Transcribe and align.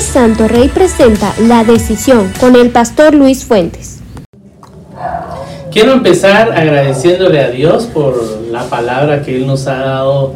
Santo 0.00 0.46
Rey 0.46 0.68
presenta 0.68 1.34
La 1.48 1.64
Decisión 1.64 2.30
con 2.38 2.54
el 2.54 2.70
pastor 2.70 3.14
Luis 3.14 3.44
Fuentes. 3.44 4.00
Quiero 5.72 5.92
empezar 5.92 6.52
agradeciéndole 6.52 7.40
a 7.40 7.50
Dios 7.50 7.84
por 7.84 8.42
la 8.50 8.64
palabra 8.64 9.22
que 9.22 9.36
Él 9.36 9.46
nos 9.46 9.66
ha 9.66 9.76
dado 9.76 10.34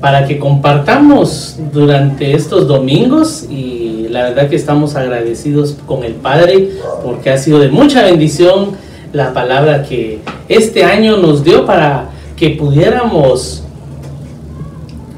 para 0.00 0.26
que 0.26 0.38
compartamos 0.38 1.56
durante 1.72 2.34
estos 2.34 2.66
domingos 2.66 3.46
y 3.48 4.06
la 4.10 4.24
verdad 4.24 4.48
que 4.48 4.56
estamos 4.56 4.96
agradecidos 4.96 5.76
con 5.86 6.02
el 6.02 6.14
Padre 6.14 6.70
porque 7.02 7.30
ha 7.30 7.38
sido 7.38 7.60
de 7.60 7.68
mucha 7.68 8.02
bendición 8.02 8.72
la 9.12 9.32
palabra 9.32 9.84
que 9.84 10.20
este 10.48 10.84
año 10.84 11.16
nos 11.16 11.44
dio 11.44 11.64
para 11.64 12.08
que 12.36 12.50
pudiéramos 12.50 13.63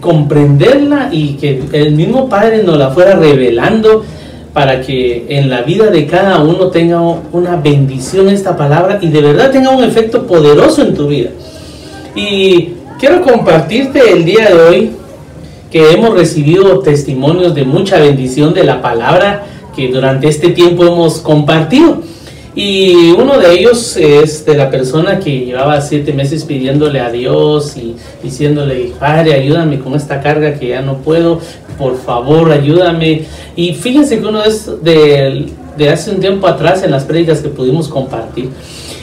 comprenderla 0.01 1.09
y 1.13 1.35
que 1.35 1.63
el 1.73 1.93
mismo 1.93 2.29
Padre 2.29 2.63
nos 2.63 2.79
la 2.79 2.91
fuera 2.91 3.15
revelando 3.17 4.05
para 4.53 4.81
que 4.81 5.27
en 5.29 5.51
la 5.51 5.63
vida 5.63 5.87
de 5.91 6.07
cada 6.07 6.39
uno 6.41 6.69
tenga 6.69 7.01
una 7.01 7.57
bendición 7.57 8.29
esta 8.29 8.57
palabra 8.57 8.99
y 9.03 9.09
de 9.09 9.21
verdad 9.21 9.51
tenga 9.51 9.71
un 9.71 9.85
efecto 9.85 10.27
poderoso 10.27 10.83
en 10.83 10.95
tu 10.95 11.09
vida. 11.09 11.31
Y 12.15 12.71
quiero 12.99 13.21
compartirte 13.21 14.01
el 14.13 14.25
día 14.25 14.49
de 14.49 14.55
hoy 14.55 14.91
que 15.71 15.93
hemos 15.93 16.15
recibido 16.15 16.79
testimonios 16.79 17.55
de 17.55 17.65
mucha 17.65 17.99
bendición 17.99 18.55
de 18.55 18.65
la 18.65 18.81
palabra 18.81 19.45
que 19.75 19.89
durante 19.89 20.29
este 20.29 20.49
tiempo 20.49 20.85
hemos 20.87 21.19
compartido. 21.19 22.01
Y 22.57 23.13
uno 23.13 23.39
de 23.39 23.53
ellos 23.53 23.99
es 23.99 24.47
de 24.47 24.57
la 24.57 24.71
persona 24.71 25.21
que 25.21 25.45
llevaba 25.45 25.79
siete 25.83 26.15
meses 26.15 26.43
pidiéndole 26.43 27.01
a 27.01 27.11
Dios 27.11 27.77
y 27.77 27.95
diciéndole, 28.23 28.93
Padre, 28.99 29.35
ayúdame 29.35 29.79
con 29.79 29.95
esta 29.95 30.23
carga 30.23 30.59
que 30.59 30.69
ya 30.69 30.81
no 30.81 30.97
puedo, 30.97 31.39
por 31.77 32.01
favor, 32.01 32.51
ayúdame. 32.51 33.27
Y 33.57 33.75
fíjense 33.75 34.19
que 34.19 34.27
uno 34.27 34.43
es 34.43 34.71
de, 34.83 35.53
de 35.77 35.91
hace 35.91 36.11
un 36.11 36.19
tiempo 36.19 36.47
atrás 36.47 36.83
en 36.83 36.93
las 36.93 37.05
prédicas 37.05 37.41
que 37.41 37.51
pudimos 37.51 37.89
compartir. 37.89 38.49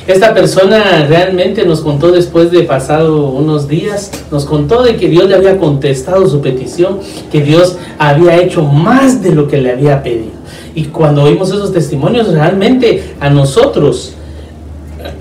Esta 0.05 0.33
persona 0.33 1.05
realmente 1.07 1.65
nos 1.65 1.81
contó 1.81 2.11
después 2.11 2.51
de 2.51 2.63
pasado 2.63 3.27
unos 3.27 3.69
días, 3.69 4.11
nos 4.31 4.43
contó 4.43 4.83
de 4.83 4.97
que 4.97 5.07
Dios 5.07 5.29
le 5.29 5.35
había 5.35 5.57
contestado 5.57 6.27
su 6.27 6.41
petición, 6.41 6.99
que 7.31 7.41
Dios 7.41 7.77
había 7.97 8.37
hecho 8.37 8.63
más 8.63 9.23
de 9.23 9.33
lo 9.33 9.47
que 9.47 9.59
le 9.59 9.71
había 9.71 10.03
pedido. 10.03 10.33
Y 10.75 10.85
cuando 10.85 11.23
oímos 11.23 11.49
esos 11.49 11.71
testimonios, 11.71 12.33
realmente 12.33 13.15
a 13.21 13.29
nosotros 13.29 14.15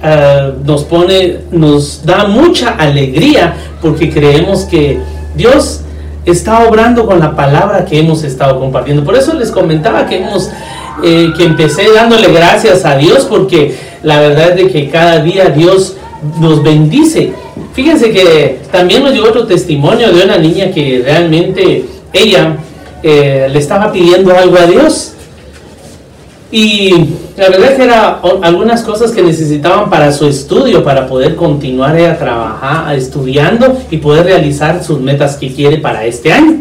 eh, 0.03 0.53
nos 0.65 0.85
pone, 0.85 1.39
nos 1.53 2.05
da 2.05 2.27
mucha 2.27 2.71
alegría 2.71 3.55
porque 3.81 4.11
creemos 4.11 4.65
que 4.65 4.99
Dios 5.37 5.83
está 6.25 6.67
obrando 6.69 7.07
con 7.07 7.19
la 7.19 7.35
palabra 7.35 7.85
que 7.85 7.99
hemos 7.99 8.23
estado 8.23 8.59
compartiendo. 8.59 9.05
Por 9.05 9.17
eso 9.17 9.35
les 9.35 9.51
comentaba 9.51 10.07
que 10.07 10.19
hemos, 10.19 10.51
eh, 11.03 11.33
que 11.37 11.45
empecé 11.45 11.91
dándole 11.93 12.29
gracias 12.33 12.85
a 12.85 12.97
Dios 12.97 13.27
porque 13.29 13.75
la 14.03 14.21
verdad 14.21 14.51
es 14.51 14.57
de 14.57 14.73
que 14.73 14.89
cada 14.89 15.23
día 15.23 15.51
Dios 15.51 15.97
nos 16.41 16.63
bendice. 16.63 17.33
Fíjense 17.73 18.11
que 18.11 18.61
también 18.71 19.03
nos 19.03 19.13
llegó 19.13 19.29
otro 19.29 19.47
testimonio 19.47 20.13
de 20.13 20.25
una 20.25 20.39
niña 20.39 20.71
que 20.71 21.03
realmente 21.05 21.85
ella 22.13 22.57
eh, 23.03 23.49
le 23.51 23.59
estaba 23.59 23.91
pidiendo 23.91 24.37
algo 24.37 24.57
a 24.57 24.67
Dios 24.67 25.13
y 26.53 26.91
la 27.39 27.49
verdad 27.49 27.73
es 27.73 27.77
que 27.79 27.85
eran 27.85 28.17
algunas 28.43 28.83
cosas 28.83 29.11
que 29.13 29.23
necesitaban 29.23 29.89
para 29.89 30.13
su 30.13 30.27
estudio, 30.27 30.85
para 30.85 31.07
poder 31.07 31.35
continuar 31.35 31.97
a 31.97 32.19
trabajar, 32.19 32.95
estudiando 32.95 33.81
y 33.91 33.97
poder 33.97 34.27
realizar 34.27 34.85
sus 34.85 35.01
metas 35.01 35.37
que 35.37 35.53
quiere 35.53 35.79
para 35.79 36.05
este 36.05 36.31
año. 36.31 36.59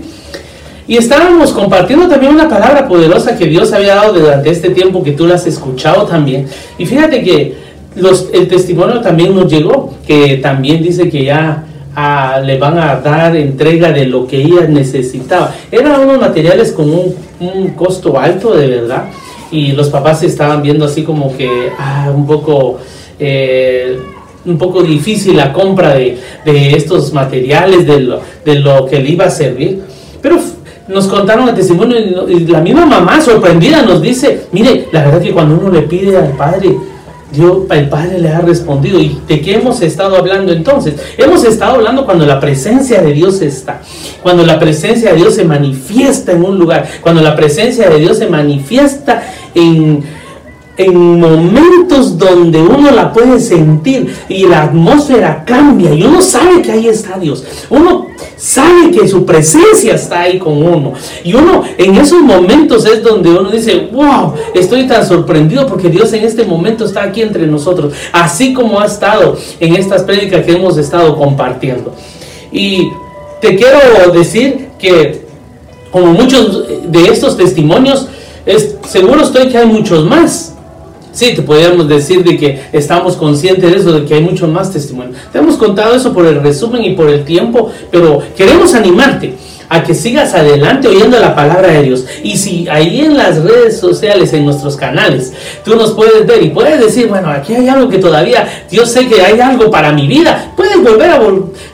Y 0.92 0.98
estábamos 0.98 1.54
compartiendo 1.54 2.10
también 2.10 2.34
una 2.34 2.50
palabra 2.50 2.86
poderosa 2.86 3.38
que 3.38 3.46
Dios 3.46 3.72
había 3.72 3.96
dado 3.96 4.12
durante 4.12 4.50
este 4.50 4.72
tiempo 4.72 5.02
que 5.02 5.14
tú 5.14 5.26
la 5.26 5.36
has 5.36 5.48
escuchado 5.48 6.06
también. 6.06 6.48
Y 6.78 6.86
fíjate 6.86 7.24
que 7.24 7.56
los, 7.96 8.28
el 8.34 8.50
testimonio 8.50 9.00
también 9.00 9.34
nos 9.34 9.50
llegó, 9.50 9.94
que 10.06 10.40
también 10.44 10.84
dice 10.84 11.08
que 11.10 11.24
ya 11.24 11.64
ah, 11.96 12.42
le 12.44 12.58
van 12.60 12.78
a 12.78 12.98
dar 12.98 13.34
entrega 13.38 13.94
de 13.94 14.06
lo 14.06 14.28
que 14.28 14.42
ella 14.42 14.68
necesitaba. 14.68 15.56
Eran 15.72 16.02
unos 16.02 16.20
materiales 16.20 16.74
con 16.74 16.90
un, 16.90 17.16
un 17.40 17.70
costo 17.70 18.20
alto 18.20 18.54
de 18.54 18.68
verdad 18.68 19.06
y 19.50 19.72
los 19.72 19.88
papás 19.88 20.24
estaban 20.24 20.62
viendo 20.62 20.84
así 20.84 21.04
como 21.04 21.38
que 21.38 21.70
ah, 21.80 22.12
un 22.14 22.28
poco 22.28 22.80
eh, 23.18 23.98
un 24.44 24.58
poco 24.58 24.84
difícil 24.84 25.38
la 25.38 25.54
compra 25.54 25.94
de, 25.94 26.20
estos 26.76 27.14
materiales, 27.14 27.88
de 27.88 28.02
lo, 28.02 28.20
de 28.44 28.56
lo, 28.56 28.88
que 28.88 29.00
le 29.00 29.12
iba 29.12 29.24
a 29.24 29.30
servir. 29.30 29.84
Pero 30.22 30.38
nos 30.92 31.08
contaron 31.08 31.48
el 31.48 31.56
testimonio 31.56 32.28
y 32.30 32.42
la 32.46 32.60
misma 32.60 32.86
mamá 32.86 33.22
sorprendida 33.22 33.82
nos 33.82 34.02
dice, 34.02 34.48
mire, 34.52 34.88
la 34.92 35.06
verdad 35.06 35.22
que 35.22 35.32
cuando 35.32 35.58
uno 35.58 35.70
le 35.70 35.84
pide 35.84 36.18
al 36.18 36.32
Padre, 36.32 36.76
Dios, 37.32 37.60
el 37.70 37.88
Padre 37.88 38.20
le 38.20 38.30
ha 38.30 38.42
respondido. 38.42 39.00
¿Y 39.00 39.22
de 39.28 39.42
qué 39.42 39.56
hemos 39.56 39.82
estado 39.82 40.18
hablando 40.18 40.52
entonces? 40.52 40.96
Hemos 41.18 41.44
estado 41.46 41.76
hablando 41.76 42.06
cuando 42.06 42.26
la 42.26 42.40
presencia 42.40 43.02
de 43.02 43.14
Dios 43.14 43.42
está. 43.42 43.82
Cuando 44.22 44.46
la 44.46 44.60
presencia 44.60 45.12
de 45.12 45.18
Dios 45.18 45.36
se 45.36 45.46
manifiesta 45.46 46.34
en 46.34 46.44
un 46.44 46.60
lugar. 46.60 46.88
Cuando 47.02 47.22
la 47.22 47.36
presencia 47.36 47.90
de 47.90 48.00
Dios 48.00 48.18
se 48.18 48.28
manifiesta 48.28 49.24
en, 49.56 50.04
en 50.78 51.20
momentos 51.20 52.18
donde 52.18 52.62
uno 52.62 52.92
la 52.92 53.12
puede 53.12 53.40
sentir 53.40 54.16
y 54.30 54.46
la 54.46 54.64
atmósfera 54.64 55.44
cambia 55.46 55.94
y 55.94 56.04
uno 56.04 56.22
sabe 56.22 56.62
que 56.62 56.72
ahí 56.72 56.88
está 56.88 57.20
Dios. 57.20 57.44
Uno 57.70 58.08
sabe 58.38 58.92
que 58.92 59.08
su 59.08 59.26
presencia 59.26 59.96
está 59.96 60.22
ahí 60.22 60.40
con 60.40 60.64
uno. 60.64 60.94
Y 61.24 61.34
uno 61.34 61.64
en 61.78 61.96
esos 61.96 62.22
momentos 62.22 62.86
es 62.86 63.04
donde 63.04 63.30
uno 63.30 63.50
dice, 63.52 63.90
wow, 63.92 64.34
estoy 64.54 64.88
tan 64.88 65.06
sorprendido 65.06 65.68
porque 65.68 65.90
Dios 65.90 66.12
en 66.14 66.24
este 66.24 66.46
momento 66.46 66.86
está 66.86 67.04
aquí 67.04 67.22
entre 67.22 67.46
nosotros, 67.48 67.94
así 68.12 68.54
como 68.54 68.80
ha 68.80 68.86
estado 68.86 69.38
en 69.60 69.76
estas 69.76 70.04
prédicas 70.04 70.46
que 70.46 70.54
hemos 70.54 70.78
estado 70.78 71.18
compartiendo. 71.18 71.94
Y 72.52 72.90
te 73.42 73.56
quiero 73.56 74.12
decir 74.14 74.70
que 74.80 75.32
como 75.92 76.08
muchos 76.08 76.66
de 76.88 77.06
estos 77.08 77.38
testimonios, 77.38 78.08
es, 78.46 78.76
seguro 78.88 79.22
estoy 79.22 79.50
que 79.50 79.58
hay 79.58 79.68
muchos 79.68 80.06
más. 80.06 80.56
Sí, 81.12 81.34
te 81.36 81.42
podríamos 81.42 81.88
decir 81.88 82.24
de 82.24 82.38
que 82.38 82.62
estamos 82.72 83.16
conscientes 83.16 83.70
de 83.70 83.78
eso, 83.78 83.92
de 83.92 84.06
que 84.06 84.14
hay 84.16 84.22
muchos 84.22 84.50
más 84.50 84.72
testimonios. 84.72 85.18
Te 85.32 85.40
hemos 85.40 85.58
contado 85.58 85.96
eso 85.96 86.14
por 86.14 86.26
el 86.26 86.42
resumen 86.42 86.84
y 86.84 86.96
por 86.96 87.10
el 87.10 87.26
tiempo, 87.26 87.72
pero 87.92 88.22
queremos 88.36 88.74
animarte 88.74 89.36
a 89.72 89.84
que 89.84 89.96
sigas 89.96 90.34
adelante 90.34 90.90
oyendo 90.90 91.18
la 91.18 91.34
palabra 91.34 91.70
de 91.70 91.84
Dios. 91.84 92.06
Y 92.24 92.36
si 92.36 92.68
ahí 92.68 93.00
en 93.00 93.16
las 93.16 93.42
redes 93.42 93.80
sociales, 93.80 94.34
en 94.34 94.44
nuestros 94.44 94.76
canales, 94.76 95.32
tú 95.64 95.78
nos 95.78 95.92
puedes 95.94 96.28
ver 96.28 96.44
y 96.44 96.50
puedes 96.50 96.78
decir, 96.78 97.08
bueno, 97.08 97.30
aquí 97.30 97.56
hay 97.56 97.70
algo 97.70 97.88
que 97.88 97.98
todavía, 97.98 98.66
Dios 98.70 98.92
sé 98.92 99.08
que 99.08 99.22
hay 99.22 99.40
algo 99.40 99.72
para 99.72 99.94
mi 99.94 100.08
vida, 100.08 100.52
puedes 100.58 100.84
volver 100.84 101.10
a 101.12 101.22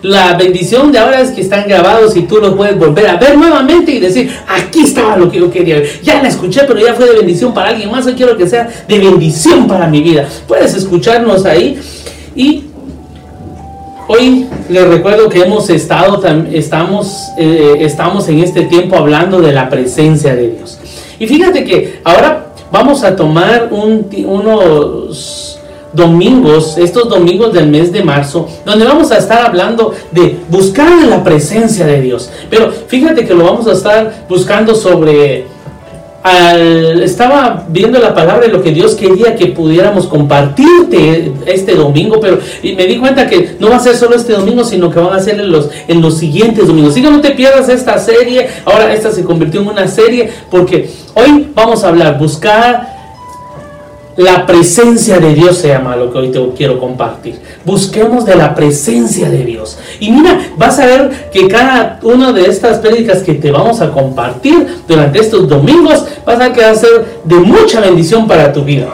la 0.04 0.36
bendición 0.36 0.92
de 0.92 1.00
ahora 1.00 1.22
es 1.22 1.32
que 1.32 1.42
están 1.42 1.68
grabados 1.68 2.16
y 2.16 2.22
tú 2.22 2.38
los 2.38 2.54
puedes 2.54 2.78
volver 2.78 3.08
a 3.08 3.16
ver 3.16 3.36
nuevamente 3.36 3.92
y 3.92 4.00
decir, 4.00 4.32
aquí 4.48 4.82
estaba 4.82 5.18
lo 5.18 5.32
que 5.32 5.40
yo 5.40 5.50
quería 5.50 5.78
ver. 5.78 6.00
Ya 6.04 6.22
la 6.22 6.30
escuché, 6.30 6.66
pero 6.68 6.80
ya 6.80 6.94
fue 6.94 7.08
de 7.08 7.16
bendición 7.16 7.52
para 7.52 7.70
alguien 7.70 7.90
más, 7.90 8.06
hoy 8.06 8.14
quiero 8.14 8.38
que 8.38 8.48
sea 8.48 8.70
de 8.88 9.00
bendición 9.00 9.68
para 9.68 9.88
mi 9.88 10.04
vida. 10.04 10.28
Puedes 10.48 10.76
escucharnos 10.76 11.46
ahí 11.46 11.80
y 12.36 12.67
Hoy 14.10 14.48
les 14.70 14.88
recuerdo 14.88 15.28
que 15.28 15.42
hemos 15.42 15.70
estado, 15.70 16.24
estamos, 16.54 17.28
eh, 17.38 17.76
estamos 17.82 18.30
en 18.30 18.40
este 18.40 18.62
tiempo 18.64 18.96
hablando 18.96 19.42
de 19.42 19.52
la 19.52 19.70
presencia 19.70 20.34
de 20.34 20.52
Dios. 20.52 20.80
Y 21.20 21.28
fíjate 21.28 21.66
que 21.66 22.00
ahora 22.06 22.54
vamos 22.72 23.04
a 23.04 23.18
tomar 23.18 23.68
unos 23.70 25.60
domingos, 25.92 26.78
estos 26.78 27.10
domingos 27.10 27.52
del 27.52 27.68
mes 27.68 27.92
de 27.92 28.02
marzo, 28.02 28.48
donde 28.66 28.86
vamos 28.86 29.12
a 29.12 29.18
estar 29.18 29.46
hablando 29.46 29.94
de 30.12 30.38
buscar 30.48 31.04
la 31.04 31.22
presencia 31.22 31.86
de 31.86 32.00
Dios. 32.00 32.30
Pero 32.50 32.72
fíjate 32.72 33.26
que 33.28 33.34
lo 33.34 33.44
vamos 33.44 33.68
a 33.68 33.74
estar 33.74 34.26
buscando 34.30 34.74
sobre 34.74 35.48
estaba 36.24 37.66
viendo 37.70 38.00
la 38.00 38.14
palabra 38.14 38.48
y 38.48 38.52
lo 38.52 38.62
que 38.62 38.72
Dios 38.72 38.96
quería 38.96 39.36
que 39.36 39.48
pudiéramos 39.48 40.08
compartirte 40.08 41.32
este 41.46 41.76
domingo, 41.76 42.20
pero 42.20 42.40
y 42.62 42.76
me 42.76 42.86
di 42.86 42.98
cuenta 42.98 43.28
que 43.28 43.56
no 43.60 43.70
va 43.70 43.78
a 43.78 43.80
ser 43.80 43.96
solo 43.96 44.16
este 44.16 44.34
domingo, 44.34 44.64
sino 44.64 44.90
que 44.90 45.00
van 45.00 45.14
a 45.14 45.20
ser 45.20 45.40
en 45.40 45.52
los, 45.52 45.70
en 45.88 46.02
los 46.02 46.18
siguientes 46.18 46.68
domingos. 46.68 46.92
Así 46.92 47.02
que 47.02 47.10
no 47.10 47.22
te 47.22 47.32
pierdas 47.32 47.70
esta 47.70 47.98
serie, 48.00 48.48
ahora 48.66 48.94
esta 48.94 49.12
se 49.12 49.24
convirtió 49.24 49.62
en 49.62 49.68
una 49.68 49.88
serie, 49.88 50.30
porque 50.50 50.90
hoy 51.14 51.50
vamos 51.54 51.84
a 51.84 51.90
hablar, 51.90 52.18
buscar 52.18 52.97
la 54.18 54.48
presencia 54.48 55.20
de 55.20 55.36
Dios 55.36 55.60
se 55.60 55.70
llama 55.70 55.96
lo 55.96 56.12
que 56.12 56.18
hoy 56.18 56.32
te 56.32 56.50
quiero 56.58 56.80
compartir. 56.80 57.40
Busquemos 57.64 58.26
de 58.26 58.36
la 58.36 58.56
presencia 58.56 59.30
de 59.30 59.46
Dios. 59.46 59.78
Y 60.00 60.12
mira, 60.12 60.40
vas 60.58 60.80
a 60.80 60.88
ver 60.88 61.30
que 61.32 61.48
cada 61.48 62.00
una 62.02 62.34
de 62.34 62.46
estas 62.46 62.80
prédicas 62.80 63.20
que 63.20 63.36
te 63.36 63.52
vamos 63.52 63.80
a 63.80 63.92
compartir 63.92 64.82
durante 64.88 65.20
estos 65.20 65.48
domingos, 65.48 66.04
vas 66.26 66.42
a 66.42 66.52
quedar 66.52 66.76
ser 66.76 67.06
de 67.24 67.36
mucha 67.36 67.80
bendición 67.80 68.28
para 68.28 68.52
tu 68.52 68.64
vida. 68.64 68.88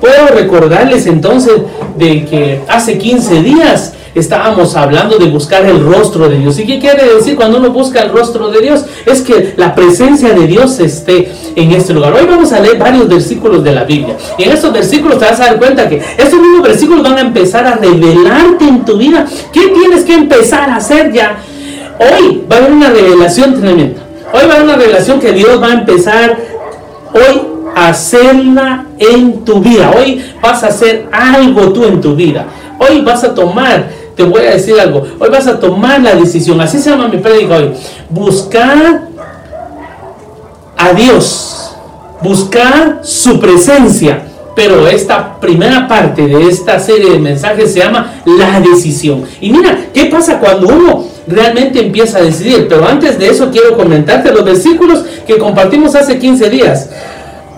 Puedo 0.00 0.26
recordarles 0.34 1.06
entonces 1.06 1.54
de 1.96 2.24
que 2.24 2.60
hace 2.68 2.98
15 2.98 3.42
días 3.42 3.94
estábamos 4.14 4.76
hablando 4.76 5.18
de 5.18 5.26
buscar 5.26 5.64
el 5.64 5.84
rostro 5.84 6.28
de 6.28 6.38
Dios. 6.38 6.58
¿Y 6.58 6.66
qué 6.66 6.78
quiere 6.78 7.14
decir 7.14 7.36
cuando 7.36 7.58
uno 7.58 7.70
busca 7.70 8.00
el 8.02 8.10
rostro 8.10 8.48
de 8.48 8.60
Dios? 8.60 8.84
Es 9.06 9.22
que 9.22 9.54
la 9.56 9.74
presencia 9.74 10.32
de 10.32 10.46
Dios 10.46 10.78
esté 10.80 11.30
en 11.56 11.72
este 11.72 11.92
lugar. 11.92 12.12
Hoy 12.12 12.26
vamos 12.26 12.52
a 12.52 12.60
leer 12.60 12.78
varios 12.78 13.08
versículos 13.08 13.64
de 13.64 13.72
la 13.72 13.84
Biblia. 13.84 14.16
Y 14.38 14.44
en 14.44 14.52
estos 14.52 14.72
versículos 14.72 15.18
te 15.18 15.24
vas 15.24 15.40
a 15.40 15.46
dar 15.46 15.58
cuenta 15.58 15.88
que 15.88 16.02
estos 16.16 16.40
mismos 16.40 16.62
versículos 16.62 17.02
van 17.02 17.18
a 17.18 17.20
empezar 17.22 17.66
a 17.66 17.76
revelarte 17.76 18.66
en 18.66 18.84
tu 18.84 18.96
vida 18.96 19.26
qué 19.52 19.68
tienes 19.68 20.04
que 20.04 20.14
empezar 20.14 20.70
a 20.70 20.76
hacer 20.76 21.12
ya. 21.12 21.38
Hoy 21.98 22.42
va 22.50 22.56
a 22.56 22.58
haber 22.60 22.72
una 22.72 22.90
revelación 22.90 23.60
tremenda. 23.60 24.02
Hoy 24.32 24.40
va 24.46 24.52
a 24.52 24.56
haber 24.56 24.64
una 24.64 24.76
revelación 24.76 25.20
que 25.20 25.32
Dios 25.32 25.62
va 25.62 25.68
a 25.68 25.74
empezar 25.74 26.36
hoy 27.12 27.42
a 27.74 27.88
hacerla 27.88 28.86
en 28.98 29.44
tu 29.44 29.60
vida. 29.60 29.92
Hoy 29.96 30.24
vas 30.40 30.62
a 30.62 30.68
hacer 30.68 31.06
algo 31.12 31.72
tú 31.72 31.84
en 31.84 32.00
tu 32.00 32.14
vida. 32.14 32.46
Hoy 32.78 33.00
vas 33.02 33.24
a 33.24 33.34
tomar, 33.34 33.88
te 34.16 34.22
voy 34.22 34.42
a 34.42 34.50
decir 34.52 34.78
algo, 34.78 35.02
hoy 35.18 35.28
vas 35.28 35.46
a 35.46 35.58
tomar 35.58 36.00
la 36.00 36.14
decisión, 36.14 36.60
así 36.60 36.78
se 36.78 36.90
llama 36.90 37.08
mi 37.08 37.18
prédica 37.18 37.56
hoy, 37.56 37.72
buscar 38.10 39.08
a 40.76 40.92
Dios, 40.92 41.74
buscar 42.22 43.00
su 43.02 43.40
presencia. 43.40 44.28
Pero 44.56 44.86
esta 44.86 45.40
primera 45.40 45.88
parte 45.88 46.28
de 46.28 46.48
esta 46.48 46.78
serie 46.78 47.10
de 47.10 47.18
mensajes 47.18 47.72
se 47.72 47.80
llama 47.80 48.22
la 48.24 48.60
decisión. 48.60 49.24
Y 49.40 49.50
mira, 49.50 49.86
¿qué 49.92 50.04
pasa 50.04 50.38
cuando 50.38 50.68
uno 50.68 51.06
realmente 51.26 51.84
empieza 51.84 52.18
a 52.18 52.22
decidir? 52.22 52.68
Pero 52.68 52.86
antes 52.86 53.18
de 53.18 53.30
eso 53.30 53.50
quiero 53.50 53.76
comentarte 53.76 54.30
los 54.30 54.44
versículos 54.44 55.04
que 55.26 55.38
compartimos 55.38 55.96
hace 55.96 56.20
15 56.20 56.50
días. 56.50 56.88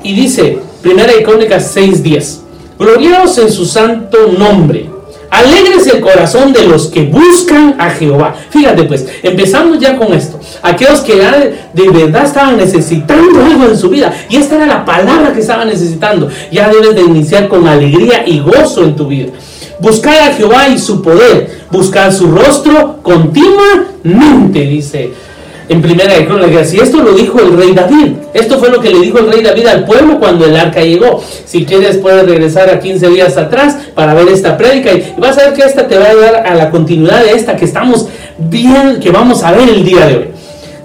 Y 0.02 0.14
dice, 0.14 0.59
Primera 0.81 1.14
Icónica 1.14 1.59
6.10, 1.59 2.38
gloriosos 2.79 3.38
en 3.44 3.52
su 3.52 3.67
santo 3.67 4.17
nombre 4.38 4.96
Alegres 5.31 5.87
el 5.87 6.00
corazón 6.00 6.52
de 6.52 6.67
los 6.67 6.87
que 6.87 7.05
buscan 7.05 7.76
a 7.78 7.90
Jehová. 7.90 8.34
Fíjate 8.50 8.84
pues, 8.84 9.06
empezamos 9.23 9.78
ya 9.78 9.96
con 9.96 10.12
esto. 10.12 10.40
Aquellos 10.62 11.00
que 11.00 11.17
de 11.17 11.90
verdad 11.90 12.25
estaban 12.25 12.56
necesitando 12.56 13.44
algo 13.44 13.64
en 13.64 13.76
su 13.76 13.90
vida. 13.90 14.14
Y 14.28 14.37
esta 14.37 14.56
era 14.56 14.67
la 14.67 14.84
palabra 14.84 15.32
que 15.32 15.40
estaban 15.40 15.69
necesitando. 15.69 16.28
Ya 16.50 16.69
debes 16.69 16.94
de 16.94 17.02
iniciar 17.02 17.49
con 17.49 17.67
alegría 17.67 18.26
y 18.26 18.40
gozo 18.40 18.84
en 18.84 18.96
tu 18.96 19.08
vida. 19.08 19.32
Buscar 19.81 20.31
a 20.31 20.34
Jehová 20.34 20.69
y 20.69 20.78
su 20.78 21.02
poder. 21.02 21.64
Buscar 21.70 22.12
su 22.12 22.28
rostro 22.28 23.00
continuamente, 23.02 24.61
dice 24.61 25.12
en 25.69 25.83
primera 25.83 26.15
de 26.15 26.27
Crónicas. 26.27 26.73
Y 26.75 26.79
esto 26.79 27.03
lo 27.03 27.13
dijo 27.13 27.41
el 27.41 27.57
rey 27.57 27.73
David. 27.73 28.13
Esto 28.35 28.59
fue 28.59 28.71
lo 28.71 28.81
que 28.81 28.91
le 28.91 29.01
dijo 29.01 29.19
el 29.19 29.33
rey 29.33 29.43
David 29.43 29.67
al 29.67 29.85
pueblo 29.85 30.19
cuando 30.19 30.45
el 30.45 30.57
arca 30.57 30.83
llegó. 30.83 31.23
Si 31.45 31.65
quieres 31.65 31.99
puedes 31.99 32.27
regresar 32.27 32.71
a 32.71 32.79
15 32.79 33.09
días 33.09 33.37
atrás 33.37 33.77
para 33.95 34.15
ver 34.15 34.29
esta 34.29 34.57
prédica 34.57 34.93
y 34.93 35.15
vas 35.19 35.39
a 35.39 35.47
ver 35.47 35.55
que 35.55 35.63
esta 35.63 35.87
te 35.87 35.99
va 35.99 36.07
a 36.07 36.11
ayudar 36.11 36.47
a 36.47 36.55
la 36.55 36.71
continuidad 36.71 37.25
de 37.25 37.33
esta 37.33 37.57
que 37.57 37.65
estamos 37.65 38.09
bien, 38.39 39.01
que 39.01 39.11
vamos 39.11 39.43
a 39.43 39.53
ver 39.53 39.69
el 39.69 39.85
día 39.85 40.07
de 40.07 40.17
hoy. 40.17 40.29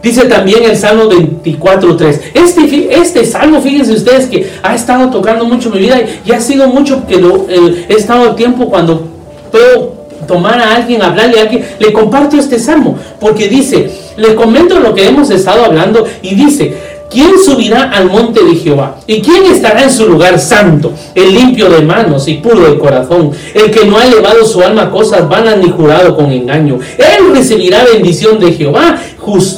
Dice 0.01 0.25
también 0.25 0.63
el 0.63 0.75
Salmo 0.75 1.03
24.3. 1.03 2.21
Este, 2.33 2.99
este 2.99 3.25
salmo, 3.25 3.61
fíjense 3.61 3.93
ustedes 3.93 4.25
que 4.25 4.49
ha 4.63 4.73
estado 4.73 5.11
tocando 5.11 5.45
mucho 5.45 5.69
mi 5.69 5.77
vida 5.77 5.97
y, 6.25 6.31
ha 6.31 6.39
sido 6.39 6.67
mucho 6.67 7.05
que 7.05 7.17
lo, 7.17 7.45
he 7.47 7.93
estado 7.93 8.33
tiempo 8.33 8.67
cuando 8.67 9.07
puedo 9.51 10.00
tomar 10.27 10.59
a 10.59 10.75
alguien, 10.75 11.01
hablarle 11.01 11.39
a 11.39 11.43
alguien, 11.43 11.65
le 11.79 11.93
comparto 11.93 12.37
este 12.37 12.59
salmo, 12.59 12.97
porque 13.19 13.47
dice, 13.47 13.91
le 14.17 14.35
comento 14.35 14.79
lo 14.79 14.93
que 14.93 15.07
hemos 15.07 15.29
estado 15.29 15.65
hablando 15.65 16.05
y 16.21 16.35
dice, 16.35 16.73
¿quién 17.09 17.31
subirá 17.43 17.91
al 17.91 18.09
monte 18.09 18.43
de 18.43 18.55
Jehová? 18.55 18.97
¿Y 19.07 19.21
quién 19.21 19.45
estará 19.45 19.83
en 19.83 19.91
su 19.91 20.07
lugar 20.07 20.39
santo? 20.39 20.93
El 21.13 21.33
limpio 21.33 21.69
de 21.69 21.81
manos 21.81 22.27
y 22.27 22.35
puro 22.35 22.71
de 22.71 22.77
corazón, 22.77 23.31
el 23.53 23.71
que 23.71 23.85
no 23.85 23.97
ha 23.97 24.05
elevado 24.05 24.45
su 24.45 24.61
alma 24.61 24.83
a 24.83 24.91
cosas 24.91 25.27
vanas 25.27 25.57
ni 25.57 25.69
jurado 25.69 26.15
con 26.15 26.31
engaño. 26.31 26.79
Él 26.97 27.33
recibirá 27.33 27.83
bendición 27.85 28.39
de 28.39 28.53
Jehová 28.53 28.97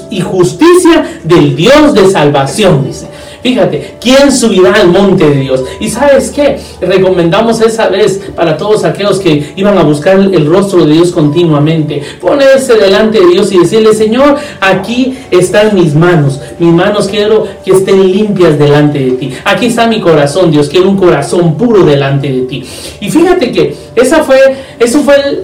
y 0.09 0.21
justicia 0.21 1.19
del 1.23 1.55
Dios 1.55 1.93
de 1.93 2.09
salvación, 2.09 2.85
dice. 2.85 3.07
Fíjate, 3.43 3.95
¿quién 3.99 4.31
subirá 4.31 4.71
al 4.71 4.87
monte 4.87 5.29
de 5.29 5.41
Dios? 5.41 5.65
Y 5.81 5.89
sabes 5.89 6.31
qué? 6.31 6.57
Recomendamos 6.79 7.59
esa 7.59 7.89
vez 7.89 8.21
para 8.37 8.55
todos 8.55 8.85
aquellos 8.85 9.19
que 9.19 9.51
iban 9.57 9.77
a 9.77 9.83
buscar 9.83 10.17
el 10.17 10.45
rostro 10.45 10.85
de 10.85 10.93
Dios 10.93 11.11
continuamente. 11.11 12.01
Ponerse 12.21 12.75
delante 12.75 13.19
de 13.19 13.27
Dios 13.27 13.51
y 13.51 13.59
decirle, 13.59 13.93
Señor, 13.93 14.37
aquí 14.61 15.17
están 15.29 15.75
mis 15.75 15.93
manos. 15.93 16.39
Mis 16.57 16.71
manos 16.71 17.09
quiero 17.09 17.45
que 17.65 17.71
estén 17.71 18.09
limpias 18.09 18.57
delante 18.57 18.99
de 18.99 19.11
ti. 19.11 19.33
Aquí 19.43 19.65
está 19.65 19.87
mi 19.87 19.99
corazón, 19.99 20.49
Dios. 20.49 20.69
Quiero 20.69 20.89
un 20.89 20.97
corazón 20.97 21.57
puro 21.57 21.83
delante 21.83 22.31
de 22.31 22.41
ti. 22.43 22.63
Y 23.01 23.11
fíjate 23.11 23.51
que 23.51 23.75
esa 23.93 24.23
fue, 24.23 24.37
eso 24.79 25.01
fue 25.01 25.15
el, 25.17 25.43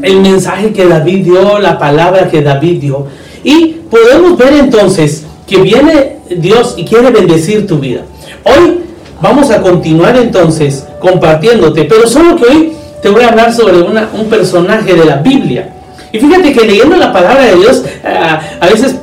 el 0.00 0.20
mensaje 0.22 0.72
que 0.72 0.86
David 0.86 1.24
dio, 1.24 1.58
la 1.58 1.78
palabra 1.78 2.30
que 2.30 2.40
David 2.40 2.80
dio. 2.80 3.06
Y 3.44 3.66
podemos 3.90 4.38
ver 4.38 4.54
entonces 4.54 5.24
que 5.46 5.58
viene 5.58 6.13
Dios 6.30 6.74
y 6.76 6.84
quiere 6.84 7.10
bendecir 7.10 7.66
tu 7.66 7.78
vida. 7.78 8.02
Hoy 8.44 8.80
vamos 9.20 9.50
a 9.50 9.60
continuar 9.60 10.16
entonces 10.16 10.86
compartiéndote, 11.00 11.84
pero 11.84 12.06
solo 12.06 12.36
que 12.36 12.44
hoy 12.44 12.72
te 13.02 13.08
voy 13.08 13.22
a 13.22 13.28
hablar 13.28 13.52
sobre 13.52 13.78
un 13.78 14.26
personaje 14.30 14.94
de 14.94 15.04
la 15.04 15.16
Biblia. 15.16 15.74
Y 16.12 16.18
fíjate 16.18 16.52
que 16.52 16.64
leyendo 16.64 16.96
la 16.96 17.12
palabra 17.12 17.44
de 17.44 17.56
Dios, 17.56 17.82
ah, 18.04 18.40
a 18.60 18.68
veces 18.68 18.96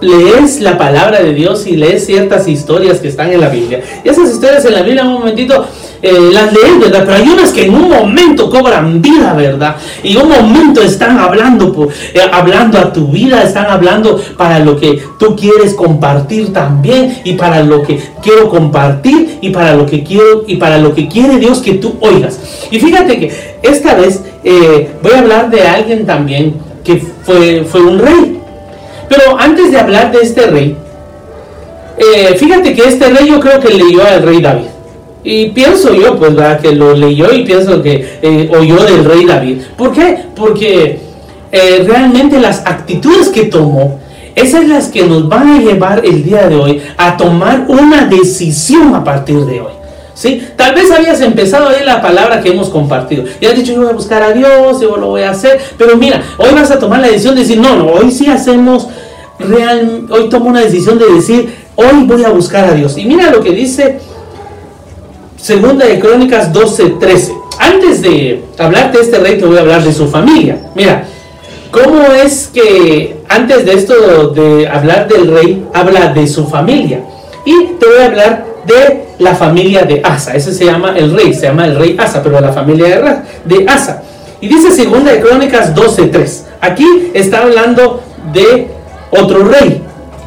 lees 0.00 0.60
la 0.60 0.78
palabra 0.78 1.22
de 1.22 1.34
Dios 1.34 1.66
y 1.66 1.76
lees 1.76 2.06
ciertas 2.06 2.48
historias 2.48 2.98
que 2.98 3.08
están 3.08 3.30
en 3.32 3.40
la 3.40 3.48
Biblia. 3.48 3.82
Y 4.04 4.08
esas 4.08 4.30
historias 4.30 4.64
en 4.64 4.74
la 4.74 4.82
Biblia, 4.82 5.04
un 5.04 5.12
momentito, 5.12 5.66
eh, 6.02 6.12
las 6.32 6.52
lees, 6.52 6.78
¿verdad? 6.78 7.04
Pero 7.06 7.14
hay 7.14 7.28
unas 7.28 7.52
que 7.52 7.64
en 7.64 7.74
un 7.74 7.88
momento 7.88 8.50
cobran 8.50 9.00
vida, 9.00 9.32
¿verdad? 9.32 9.76
Y 10.02 10.16
un 10.16 10.28
momento 10.28 10.82
están 10.82 11.18
hablando, 11.18 11.88
eh, 12.12 12.20
hablando 12.30 12.78
a 12.78 12.92
tu 12.92 13.08
vida, 13.08 13.42
están 13.42 13.66
hablando 13.66 14.20
para 14.36 14.58
lo 14.58 14.78
que 14.78 15.02
tú 15.18 15.34
quieres 15.34 15.74
compartir 15.74 16.52
también 16.52 17.20
y 17.24 17.32
para 17.32 17.62
lo 17.62 17.82
que 17.82 17.98
quiero 18.22 18.50
compartir 18.50 19.38
y 19.40 19.50
para 19.50 19.74
lo 19.74 19.86
que 19.86 20.04
quiero 20.04 20.44
y 20.46 20.56
para 20.56 20.78
lo 20.78 20.94
que 20.94 21.08
quiere 21.08 21.38
Dios 21.38 21.60
que 21.60 21.74
tú 21.74 21.96
oigas. 22.00 22.38
Y 22.70 22.78
fíjate 22.78 23.18
que 23.18 23.58
esta 23.62 23.94
vez 23.94 24.22
eh, 24.44 24.90
voy 25.02 25.12
a 25.12 25.18
hablar 25.20 25.50
de 25.50 25.62
alguien 25.62 26.04
también 26.04 26.54
que 26.84 27.02
fue, 27.24 27.64
fue 27.64 27.80
un 27.80 27.98
rey. 27.98 28.38
Pero 29.08 29.38
antes 29.38 29.70
de 29.70 29.78
hablar 29.78 30.12
de 30.12 30.18
este 30.18 30.46
rey, 30.46 30.76
fíjate 32.36 32.74
que 32.74 32.82
este 32.82 33.08
rey 33.08 33.28
yo 33.28 33.40
creo 33.40 33.60
que 33.60 33.72
leyó 33.72 34.04
al 34.04 34.22
rey 34.22 34.42
David. 34.42 34.75
Y 35.28 35.50
pienso 35.50 35.92
yo, 35.92 36.16
pues, 36.16 36.36
¿verdad? 36.36 36.60
que 36.60 36.72
lo 36.72 36.94
leyó 36.94 37.32
y 37.32 37.44
pienso 37.44 37.82
que 37.82 38.20
eh, 38.22 38.48
oyó 38.56 38.76
del 38.76 39.04
rey 39.04 39.24
David. 39.24 39.58
¿Por 39.76 39.92
qué? 39.92 40.18
Porque 40.36 41.00
eh, 41.50 41.84
realmente 41.84 42.38
las 42.38 42.64
actitudes 42.64 43.30
que 43.30 43.46
tomó, 43.46 43.98
esas 44.36 44.68
las 44.68 44.86
que 44.86 45.02
nos 45.02 45.28
van 45.28 45.48
a 45.48 45.58
llevar 45.58 46.06
el 46.06 46.22
día 46.22 46.46
de 46.46 46.54
hoy 46.54 46.80
a 46.96 47.16
tomar 47.16 47.64
una 47.66 48.06
decisión 48.06 48.94
a 48.94 49.02
partir 49.02 49.40
de 49.40 49.62
hoy. 49.62 49.72
¿Sí? 50.14 50.46
Tal 50.54 50.76
vez 50.76 50.92
habías 50.92 51.20
empezado 51.20 51.66
a 51.66 51.72
oír 51.72 51.84
la 51.84 52.00
palabra 52.00 52.40
que 52.40 52.50
hemos 52.50 52.68
compartido. 52.68 53.24
Y 53.40 53.46
has 53.46 53.56
dicho, 53.56 53.72
yo 53.72 53.80
voy 53.80 53.90
a 53.90 53.94
buscar 53.94 54.22
a 54.22 54.30
Dios, 54.30 54.80
yo 54.80 54.96
lo 54.96 55.08
voy 55.08 55.22
a 55.22 55.30
hacer. 55.30 55.58
Pero 55.76 55.96
mira, 55.96 56.22
hoy 56.38 56.50
vas 56.54 56.70
a 56.70 56.78
tomar 56.78 57.00
la 57.00 57.08
decisión 57.08 57.34
de 57.34 57.40
decir, 57.40 57.58
no, 57.58 57.74
no, 57.74 57.86
hoy 57.88 58.12
sí 58.12 58.28
hacemos, 58.28 58.86
real, 59.40 60.06
hoy 60.08 60.28
tomo 60.28 60.50
una 60.50 60.60
decisión 60.60 61.00
de 61.00 61.12
decir, 61.12 61.52
hoy 61.74 62.04
voy 62.04 62.22
a 62.22 62.28
buscar 62.28 62.66
a 62.66 62.74
Dios. 62.74 62.96
Y 62.96 63.06
mira 63.06 63.32
lo 63.32 63.40
que 63.40 63.50
dice 63.50 63.98
Segunda 65.36 65.86
de 65.86 66.00
Crónicas 66.00 66.52
12:13. 66.52 67.32
Antes 67.58 68.02
de 68.02 68.44
hablarte 68.58 68.98
de 68.98 69.04
este 69.04 69.18
rey, 69.18 69.38
te 69.38 69.46
voy 69.46 69.58
a 69.58 69.60
hablar 69.60 69.82
de 69.82 69.92
su 69.92 70.08
familia. 70.08 70.58
Mira, 70.74 71.04
¿cómo 71.70 72.02
es 72.02 72.50
que 72.52 73.16
antes 73.28 73.64
de 73.64 73.72
esto 73.74 74.28
de 74.28 74.66
hablar 74.68 75.08
del 75.08 75.30
rey, 75.32 75.64
habla 75.72 76.12
de 76.12 76.26
su 76.26 76.46
familia? 76.46 77.00
Y 77.44 77.74
te 77.78 77.86
voy 77.86 78.02
a 78.02 78.06
hablar 78.06 78.46
de 78.66 79.04
la 79.18 79.34
familia 79.34 79.82
de 79.82 80.00
Asa. 80.02 80.34
Ese 80.34 80.52
se 80.52 80.64
llama 80.64 80.94
el 80.96 81.14
rey, 81.16 81.32
se 81.32 81.42
llama 81.46 81.66
el 81.66 81.76
rey 81.76 81.96
Asa, 81.98 82.22
pero 82.22 82.40
la 82.40 82.52
familia 82.52 83.24
de 83.44 83.66
Asa. 83.68 84.02
Y 84.40 84.48
dice 84.48 84.70
Segunda 84.70 85.12
de 85.12 85.20
Crónicas 85.20 85.74
12:3. 85.74 86.44
Aquí 86.60 87.10
está 87.14 87.42
hablando 87.42 88.00
de 88.32 88.68
otro 89.10 89.44
rey. 89.44 89.82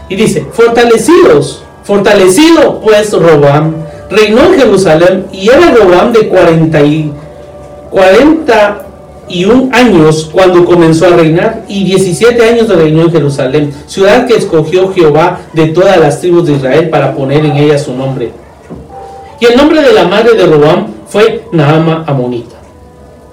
Y 0.07 0.15
dice, 0.15 0.45
fortalecidos, 0.51 1.63
fortalecido 1.83 2.81
pues 2.81 3.11
Robam 3.13 3.88
reinó 4.09 4.45
en 4.45 4.59
Jerusalén 4.59 5.25
y 5.31 5.49
era 5.49 5.71
Robam 5.71 6.11
de 6.11 6.27
40 6.27 6.81
y, 6.81 7.11
41 7.89 9.69
años 9.73 10.29
cuando 10.31 10.65
comenzó 10.65 11.07
a 11.07 11.09
reinar 11.09 11.63
y 11.67 11.83
17 11.83 12.43
años 12.43 12.67
de 12.67 12.75
reinó 12.75 13.03
en 13.03 13.11
Jerusalén, 13.11 13.73
ciudad 13.87 14.27
que 14.27 14.35
escogió 14.35 14.91
Jehová 14.93 15.39
de 15.53 15.67
todas 15.67 15.97
las 15.97 16.19
tribus 16.19 16.45
de 16.47 16.53
Israel 16.53 16.89
para 16.89 17.13
poner 17.13 17.45
en 17.45 17.57
ella 17.57 17.77
su 17.77 17.93
nombre. 17.93 18.31
Y 19.39 19.45
el 19.45 19.55
nombre 19.55 19.81
de 19.81 19.93
la 19.93 20.05
madre 20.05 20.33
de 20.33 20.45
Robam 20.45 20.87
fue 21.07 21.45
Naama 21.51 22.03
Amonita. 22.05 22.57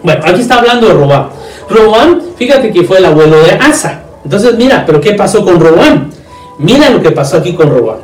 Bueno, 0.02 0.22
aquí 0.24 0.40
está 0.40 0.58
hablando 0.58 0.86
de 0.86 0.94
Robam. 0.94 1.28
Robam, 1.68 2.20
fíjate 2.36 2.70
que 2.70 2.84
fue 2.84 2.98
el 2.98 3.06
abuelo 3.06 3.42
de 3.42 3.50
Asa. 3.52 4.02
Entonces, 4.22 4.56
mira, 4.56 4.84
pero 4.86 5.00
¿qué 5.00 5.14
pasó 5.14 5.44
con 5.44 5.58
Robam? 5.58 6.10
Mira 6.58 6.90
lo 6.90 7.02
que 7.02 7.10
pasó 7.10 7.38
aquí 7.38 7.54
con 7.54 7.70
Robam. 7.70 7.96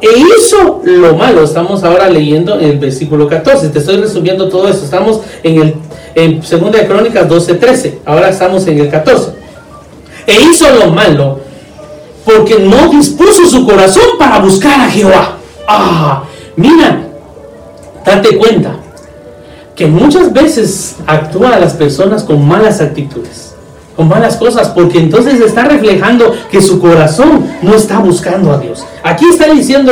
E 0.00 0.08
hizo 0.18 0.80
lo 0.84 1.14
malo. 1.16 1.44
Estamos 1.44 1.84
ahora 1.84 2.08
leyendo 2.08 2.58
en 2.58 2.70
el 2.70 2.78
versículo 2.78 3.28
14. 3.28 3.68
Te 3.68 3.78
estoy 3.78 3.96
resumiendo 3.96 4.48
todo 4.48 4.68
eso. 4.68 4.84
Estamos 4.84 5.20
en 5.42 5.60
el 5.60 5.74
en 6.14 6.40
2 6.40 6.72
de 6.72 6.86
Crónicas 6.86 7.28
12:13. 7.28 7.98
Ahora 8.04 8.28
estamos 8.28 8.66
en 8.66 8.78
el 8.78 8.90
14. 8.90 9.32
E 10.26 10.32
hizo 10.42 10.68
lo 10.74 10.90
malo 10.90 11.40
porque 12.24 12.58
no 12.58 12.90
dispuso 12.90 13.46
su 13.46 13.64
corazón 13.64 14.04
para 14.18 14.38
buscar 14.38 14.80
a 14.80 14.90
Jehová. 14.90 15.38
Ah, 15.66 16.24
mira, 16.56 17.00
date 18.04 18.36
cuenta 18.36 18.76
que 19.74 19.86
muchas 19.86 20.32
veces 20.32 20.96
actúan 21.06 21.60
las 21.60 21.72
personas 21.74 22.24
con 22.24 22.46
malas 22.46 22.80
actitudes, 22.80 23.47
con 23.98 24.06
malas 24.08 24.36
cosas, 24.36 24.68
porque 24.68 25.00
entonces 25.00 25.40
está 25.40 25.64
reflejando 25.64 26.32
que 26.52 26.62
su 26.62 26.78
corazón 26.78 27.44
no 27.62 27.74
está 27.74 27.98
buscando 27.98 28.52
a 28.52 28.58
Dios. 28.58 28.86
Aquí 29.02 29.24
está 29.28 29.52
diciendo 29.52 29.90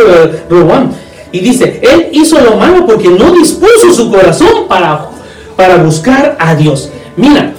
Robán, 0.49 0.93
y 1.33 1.41
dice, 1.41 1.81
él 1.83 2.11
hizo 2.13 2.41
lo 2.41 2.57
malo 2.57 2.87
porque 2.87 3.09
no 3.09 3.33
dispuso 3.33 3.93
su 3.93 4.09
corazón 4.09 4.69
para, 4.69 5.09
para 5.57 5.79
buscar 5.79 6.37
a 6.39 6.55
Dios. 6.55 6.89
Mira, 7.17 7.53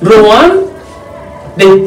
Roboam 0.00 0.52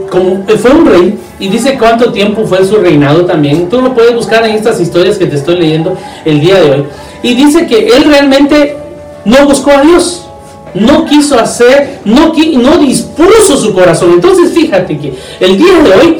como, 0.10 0.44
fue 0.58 0.72
un 0.72 0.86
rey 0.86 1.18
y 1.39 1.48
dice 1.48 1.77
cuánto 1.80 2.12
tiempo 2.12 2.46
fue 2.46 2.65
su 2.65 2.75
reinado 2.75 3.25
también. 3.25 3.70
Tú 3.70 3.82
lo 3.82 3.94
puedes 3.94 4.13
buscar 4.13 4.46
en 4.46 4.56
estas 4.56 4.82
historias 4.82 5.18
que 5.18 5.25
te 5.25 5.38
estoy 5.38 5.56
leyendo 5.56 5.96
el 6.25 6.41
día 6.41 6.60
de 6.60 6.72
hoy. 6.72 6.84
Y 7.24 7.34
dice 7.36 7.65
que 7.65 7.88
él 7.88 8.03
realmente 8.03 8.75
no 9.24 9.46
buscó 9.46 9.72
a 9.72 9.84
Dios. 9.84 10.27
No 10.74 11.06
quiso 11.06 11.40
hacer, 11.40 12.00
no, 12.06 12.34
no 12.34 12.78
dispuso 12.78 13.58
su 13.58 13.74
corazón. 13.74 14.12
Entonces 14.13 14.54
fíjate 14.54 14.98
que 14.98 15.13
el 15.40 15.58
día 15.58 15.80
de 15.84 15.94
hoy, 15.94 16.18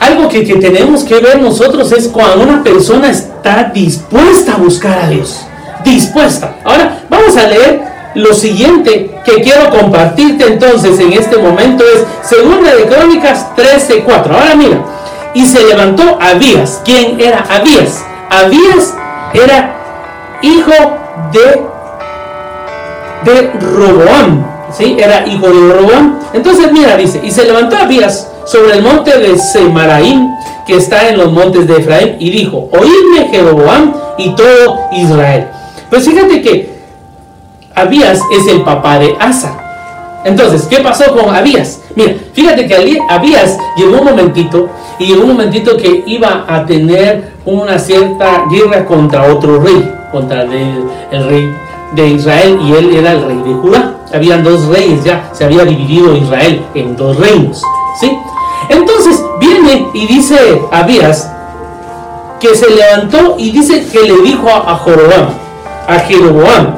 algo 0.00 0.28
que, 0.28 0.44
que 0.44 0.54
tenemos 0.56 1.02
que 1.04 1.18
ver 1.20 1.40
nosotros 1.40 1.90
es 1.92 2.08
cuando 2.08 2.44
una 2.44 2.62
persona 2.62 3.10
está 3.10 3.70
dispuesta 3.74 4.54
a 4.54 4.58
buscar 4.58 4.98
a 4.98 5.08
Dios. 5.08 5.40
Dispuesta. 5.84 6.56
Ahora 6.64 7.04
vamos 7.08 7.36
a 7.36 7.48
leer 7.48 7.88
lo 8.14 8.32
siguiente 8.34 9.10
que 9.24 9.42
quiero 9.42 9.70
compartirte 9.70 10.46
entonces 10.46 10.98
en 10.98 11.12
este 11.12 11.36
momento 11.36 11.84
es 11.84 12.04
Segunda 12.28 12.74
de 12.74 12.84
Crónicas 12.84 13.54
13:4. 13.56 14.32
Ahora 14.32 14.54
mira, 14.54 14.84
y 15.34 15.46
se 15.46 15.64
levantó 15.64 16.18
Abías. 16.20 16.82
¿Quién 16.84 17.20
era 17.20 17.44
Abías? 17.48 18.04
Abías 18.30 18.94
era 19.34 20.38
hijo 20.42 20.72
de 21.32 21.62
de 23.24 23.52
Roboam. 23.60 24.46
¿Sí? 24.70 24.96
Era 24.98 25.26
hijo 25.26 25.48
de 25.48 25.72
Roboam. 25.72 26.18
Entonces, 26.32 26.70
mira, 26.72 26.96
dice, 26.96 27.20
y 27.22 27.30
se 27.30 27.44
levantó 27.44 27.76
Abías 27.76 28.30
sobre 28.44 28.74
el 28.74 28.82
monte 28.82 29.18
de 29.18 29.38
Semaraim, 29.38 30.28
que 30.66 30.76
está 30.76 31.08
en 31.08 31.18
los 31.18 31.32
montes 31.32 31.66
de 31.66 31.76
Efraín, 31.76 32.16
y 32.18 32.30
dijo, 32.30 32.68
oídme 32.72 33.28
Jeroboam 33.30 33.94
y 34.18 34.34
todo 34.34 34.80
Israel. 34.92 35.46
Pues 35.88 36.06
fíjate 36.06 36.42
que 36.42 36.78
Abías 37.74 38.20
es 38.32 38.46
el 38.48 38.62
papá 38.62 38.98
de 38.98 39.16
Asa. 39.18 39.54
Entonces, 40.24 40.66
¿qué 40.68 40.80
pasó 40.80 41.16
con 41.16 41.34
Abías? 41.34 41.80
Mira, 41.94 42.14
fíjate 42.32 42.66
que 42.66 43.00
Abías 43.08 43.56
llegó 43.76 43.98
un 44.00 44.04
momentito 44.04 44.68
y 44.98 45.06
llegó 45.06 45.22
un 45.22 45.28
momentito 45.28 45.76
que 45.76 46.02
iba 46.06 46.44
a 46.48 46.66
tener 46.66 47.32
una 47.46 47.78
cierta 47.78 48.44
guerra 48.50 48.84
contra 48.84 49.32
otro 49.32 49.60
rey, 49.60 49.90
contra 50.10 50.42
el, 50.42 50.84
el 51.10 51.28
rey 51.28 51.54
de 51.92 52.08
Israel 52.08 52.58
y 52.62 52.72
él 52.72 52.96
era 52.96 53.12
el 53.12 53.24
rey 53.24 53.42
de 53.42 53.54
Judá. 53.54 53.94
Habían 54.12 54.42
dos 54.42 54.66
reyes 54.66 55.04
ya, 55.04 55.28
se 55.32 55.44
había 55.44 55.64
dividido 55.64 56.16
Israel 56.16 56.64
en 56.74 56.96
dos 56.96 57.16
reinos. 57.18 57.62
¿sí? 58.00 58.18
Entonces 58.68 59.22
viene 59.38 59.88
y 59.92 60.06
dice 60.06 60.62
Abías 60.70 61.30
que 62.40 62.54
se 62.54 62.70
levantó 62.70 63.36
y 63.38 63.50
dice 63.50 63.86
que 63.90 64.02
le 64.02 64.22
dijo 64.22 64.48
a, 64.48 64.76
Jorobam, 64.76 65.30
a 65.88 65.98
Jeroboam, 66.00 66.76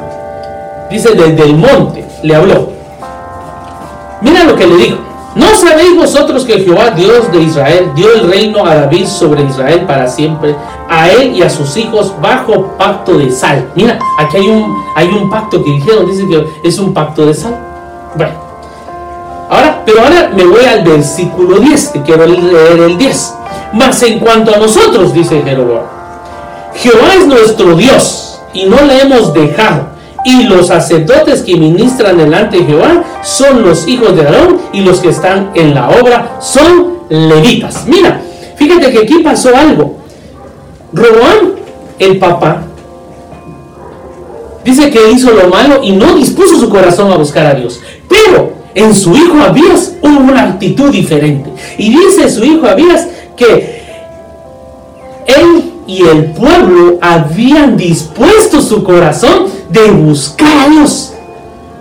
dice 0.89 1.11
desde 1.13 1.43
el 1.43 1.55
monte, 1.55 2.05
le 2.23 2.35
habló. 2.35 2.71
Mira 4.21 4.43
lo 4.43 4.55
que 4.55 4.67
le 4.67 4.75
dijo. 4.77 4.97
¿No 5.33 5.55
sabéis 5.55 5.95
vosotros 5.95 6.43
que 6.43 6.59
Jehová, 6.59 6.91
Dios 6.91 7.31
de 7.31 7.41
Israel, 7.41 7.91
dio 7.95 8.13
el 8.13 8.29
reino 8.29 8.65
a 8.65 8.75
David 8.75 9.05
sobre 9.05 9.43
Israel 9.43 9.85
para 9.87 10.05
siempre, 10.07 10.55
a 10.89 11.09
él 11.09 11.33
y 11.33 11.41
a 11.41 11.49
sus 11.49 11.77
hijos 11.77 12.13
bajo 12.21 12.75
pacto 12.77 13.17
de 13.17 13.31
sal? 13.31 13.71
Mira, 13.73 13.97
aquí 14.17 14.37
hay 14.37 14.47
un, 14.49 14.83
hay 14.93 15.07
un 15.07 15.29
pacto 15.29 15.63
que 15.63 15.71
dijeron, 15.71 16.05
dice 16.05 16.27
que 16.27 16.67
es 16.67 16.77
un 16.79 16.93
pacto 16.93 17.25
de 17.25 17.33
sal. 17.33 17.57
Bueno, 18.15 18.33
ahora, 19.49 19.81
pero 19.85 20.01
ahora 20.01 20.31
me 20.35 20.43
voy 20.43 20.65
al 20.65 20.83
versículo 20.83 21.59
10, 21.59 21.87
que 21.87 22.01
quiero 22.01 22.25
leer 22.25 22.79
el 22.81 22.97
10. 22.97 23.33
Mas 23.71 24.03
en 24.03 24.19
cuanto 24.19 24.53
a 24.53 24.57
nosotros, 24.57 25.13
dice 25.13 25.41
Jeroboam, 25.41 25.85
Jehová 26.75 27.15
es 27.17 27.25
nuestro 27.25 27.75
Dios 27.75 28.41
y 28.53 28.65
no 28.65 28.81
le 28.81 29.01
hemos 29.01 29.33
dejado 29.33 29.90
y 30.23 30.43
los 30.43 30.67
sacerdotes 30.67 31.41
que 31.41 31.55
ministran 31.55 32.17
delante 32.17 32.57
de 32.57 32.65
Jehová 32.65 33.03
son 33.23 33.63
los 33.63 33.87
hijos 33.87 34.15
de 34.15 34.21
Aarón 34.23 34.59
y 34.71 34.81
los 34.81 34.99
que 34.99 35.09
están 35.09 35.51
en 35.55 35.73
la 35.73 35.89
obra 35.89 36.37
son 36.39 36.99
levitas. 37.09 37.85
Mira, 37.87 38.21
fíjate 38.55 38.91
que 38.91 38.99
aquí 38.99 39.19
pasó 39.19 39.55
algo. 39.55 39.97
Roboam, 40.93 41.53
el 41.99 42.19
papá, 42.19 42.63
dice 44.63 44.89
que 44.89 45.11
hizo 45.11 45.31
lo 45.31 45.47
malo 45.49 45.79
y 45.81 45.93
no 45.93 46.15
dispuso 46.15 46.59
su 46.59 46.69
corazón 46.69 47.11
a 47.11 47.17
buscar 47.17 47.45
a 47.47 47.53
Dios. 47.53 47.79
Pero 48.07 48.53
en 48.75 48.93
su 48.93 49.15
hijo 49.15 49.41
Abías 49.41 49.93
hubo 50.01 50.19
una 50.19 50.43
actitud 50.43 50.91
diferente. 50.91 51.49
Y 51.77 51.89
dice 51.89 52.29
su 52.29 52.43
hijo 52.43 52.67
Abías 52.67 53.07
que 53.35 53.81
él 55.25 55.60
y 55.91 56.03
el 56.03 56.27
pueblo 56.27 56.97
habían 57.01 57.75
dispuesto 57.75 58.61
su 58.61 58.81
corazón 58.81 59.47
de 59.69 59.91
buscar 59.91 60.57
a 60.57 60.69
Dios, 60.69 61.11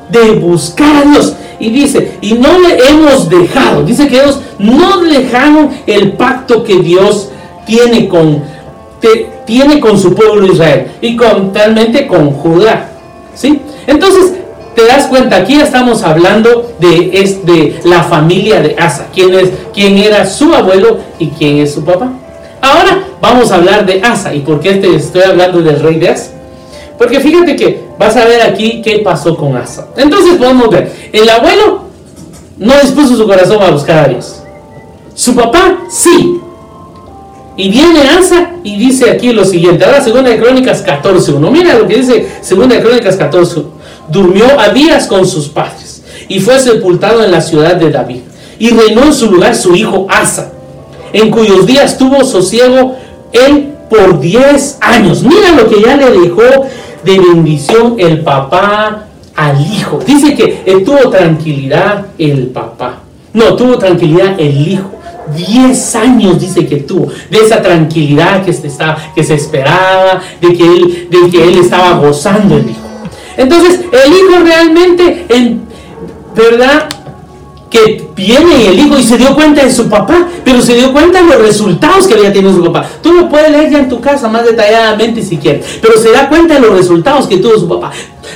de 0.08 0.32
buscar 0.32 0.96
a 0.96 1.02
Dios. 1.02 1.36
Y 1.60 1.70
dice, 1.70 2.18
y 2.20 2.32
no 2.32 2.58
le 2.58 2.88
hemos 2.88 3.28
dejado, 3.28 3.84
dice 3.84 4.08
que 4.08 4.16
ellos 4.16 4.40
no 4.58 4.98
dejaron 5.02 5.70
el 5.86 6.14
pacto 6.14 6.64
que 6.64 6.78
Dios 6.78 7.30
tiene 7.66 8.08
con, 8.08 8.42
tiene 9.46 9.78
con 9.78 9.96
su 9.96 10.12
pueblo 10.12 10.44
Israel 10.52 10.88
y 11.00 11.14
con, 11.14 11.54
realmente 11.54 12.08
con 12.08 12.32
Judá. 12.32 12.88
¿sí? 13.36 13.60
Entonces, 13.86 14.32
te 14.74 14.86
das 14.86 15.06
cuenta, 15.06 15.36
aquí 15.36 15.60
estamos 15.60 16.02
hablando 16.02 16.72
de, 16.80 17.10
es, 17.12 17.46
de 17.46 17.78
la 17.84 18.02
familia 18.02 18.60
de 18.60 18.74
Asa, 18.76 19.06
quién, 19.14 19.34
es, 19.34 19.50
quién 19.72 19.98
era 19.98 20.26
su 20.26 20.52
abuelo 20.52 20.98
y 21.20 21.28
quién 21.28 21.58
es 21.58 21.74
su 21.74 21.84
papá. 21.84 22.10
Ahora 22.60 23.04
vamos 23.20 23.50
a 23.50 23.56
hablar 23.56 23.86
de 23.86 24.00
Asa. 24.02 24.34
¿Y 24.34 24.40
por 24.40 24.60
qué 24.60 24.74
te 24.74 24.94
estoy 24.94 25.22
hablando 25.22 25.60
del 25.60 25.80
rey 25.80 25.96
de 25.96 26.08
Asa? 26.08 26.32
Porque 26.98 27.20
fíjate 27.20 27.56
que 27.56 27.84
vas 27.98 28.16
a 28.16 28.24
ver 28.24 28.42
aquí 28.42 28.82
qué 28.82 28.98
pasó 28.98 29.36
con 29.36 29.56
Asa. 29.56 29.88
Entonces 29.96 30.36
podemos 30.36 30.68
ver, 30.68 30.92
el 31.12 31.28
abuelo 31.28 31.84
no 32.58 32.74
dispuso 32.80 33.16
su 33.16 33.26
corazón 33.26 33.62
a 33.62 33.70
buscar 33.70 34.04
a 34.04 34.08
Dios. 34.08 34.42
Su 35.14 35.34
papá 35.34 35.78
sí. 35.88 36.40
Y 37.56 37.68
viene 37.68 38.00
Asa 38.02 38.52
y 38.62 38.76
dice 38.76 39.10
aquí 39.10 39.32
lo 39.32 39.44
siguiente. 39.44 39.84
Ahora 39.84 40.02
segunda 40.02 40.30
de 40.30 40.38
Crónicas 40.38 40.84
14.1. 40.84 41.50
Mira 41.50 41.78
lo 41.78 41.86
que 41.86 41.96
dice 41.96 42.28
segunda 42.40 42.76
de 42.76 42.82
Crónicas 42.82 43.16
14. 43.16 43.62
Durmió 44.08 44.58
Abías 44.58 45.06
con 45.06 45.26
sus 45.26 45.48
padres 45.48 46.02
y 46.28 46.40
fue 46.40 46.58
sepultado 46.58 47.22
en 47.24 47.30
la 47.30 47.40
ciudad 47.40 47.76
de 47.76 47.90
David. 47.90 48.20
Y 48.58 48.70
reinó 48.70 49.04
en 49.04 49.14
su 49.14 49.30
lugar 49.30 49.54
su 49.54 49.74
hijo 49.74 50.06
Asa 50.10 50.52
en 51.12 51.30
cuyos 51.30 51.66
días 51.66 51.98
tuvo 51.98 52.24
sosiego 52.24 52.96
él 53.32 53.74
por 53.88 54.20
10 54.20 54.78
años. 54.80 55.22
Mira 55.22 55.52
lo 55.52 55.68
que 55.68 55.82
ya 55.82 55.96
le 55.96 56.10
dejó 56.10 56.42
de 57.04 57.18
bendición 57.18 57.96
el 57.98 58.20
papá 58.20 59.06
al 59.34 59.60
hijo. 59.60 59.98
Dice 60.06 60.34
que 60.34 60.62
él 60.66 60.84
tuvo 60.84 61.10
tranquilidad 61.10 62.06
el 62.18 62.48
papá. 62.48 63.00
No, 63.32 63.54
tuvo 63.56 63.78
tranquilidad 63.78 64.38
el 64.38 64.68
hijo. 64.68 64.90
10 65.36 65.96
años 65.96 66.40
dice 66.40 66.66
que 66.66 66.76
tuvo, 66.78 67.08
de 67.30 67.38
esa 67.38 67.62
tranquilidad 67.62 68.44
que 68.44 68.52
se, 68.52 68.66
está, 68.66 68.96
que 69.14 69.22
se 69.22 69.34
esperaba, 69.34 70.20
de 70.40 70.54
que, 70.54 70.64
él, 70.64 71.08
de 71.08 71.30
que 71.30 71.44
él 71.44 71.58
estaba 71.58 71.98
gozando 71.98 72.56
el 72.56 72.70
hijo. 72.70 72.80
Entonces, 73.36 73.80
el 73.92 74.12
hijo 74.12 74.42
realmente, 74.42 75.26
en 75.28 75.62
verdad, 76.34 76.88
que 77.70 78.08
viene 78.16 78.66
el 78.66 78.78
hijo 78.80 78.98
y 78.98 79.02
se 79.04 79.16
dio 79.16 79.32
cuenta 79.34 79.64
de 79.64 79.72
su 79.72 79.88
papá, 79.88 80.26
pero 80.44 80.60
se 80.60 80.74
dio 80.74 80.92
cuenta 80.92 81.22
de 81.22 81.28
los 81.28 81.40
resultados 81.40 82.08
que 82.08 82.14
había 82.14 82.32
tenido 82.32 82.52
su 82.52 82.64
papá. 82.64 82.84
Tú 83.00 83.12
lo 83.12 83.28
puedes 83.28 83.50
leer 83.52 83.70
ya 83.70 83.78
en 83.78 83.88
tu 83.88 84.00
casa 84.00 84.28
más 84.28 84.44
detalladamente 84.44 85.22
si 85.22 85.38
quieres, 85.38 85.78
pero 85.80 85.96
se 85.96 86.10
da 86.10 86.28
cuenta 86.28 86.54
de 86.54 86.60
los 86.60 86.76
resultados 86.76 87.28
que 87.28 87.36
tuvo 87.36 87.56
su 87.58 87.68
papá. 87.68 87.92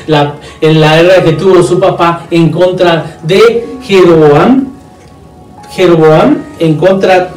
La, 0.06 0.36
en 0.60 0.80
la 0.80 1.02
guerra 1.02 1.24
que 1.24 1.32
tuvo 1.32 1.62
su 1.64 1.80
papá 1.80 2.26
en 2.30 2.50
contra 2.50 3.18
de 3.24 3.66
Jeroboam, 3.82 4.68
Jeroboam 5.72 6.38
en 6.60 6.76
contra 6.76 7.30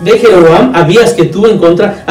de 0.00 0.18
Jeroboam, 0.18 0.72
habías 0.74 1.14
que 1.14 1.24
tuvo 1.24 1.48
en 1.48 1.56
contra, 1.56 2.04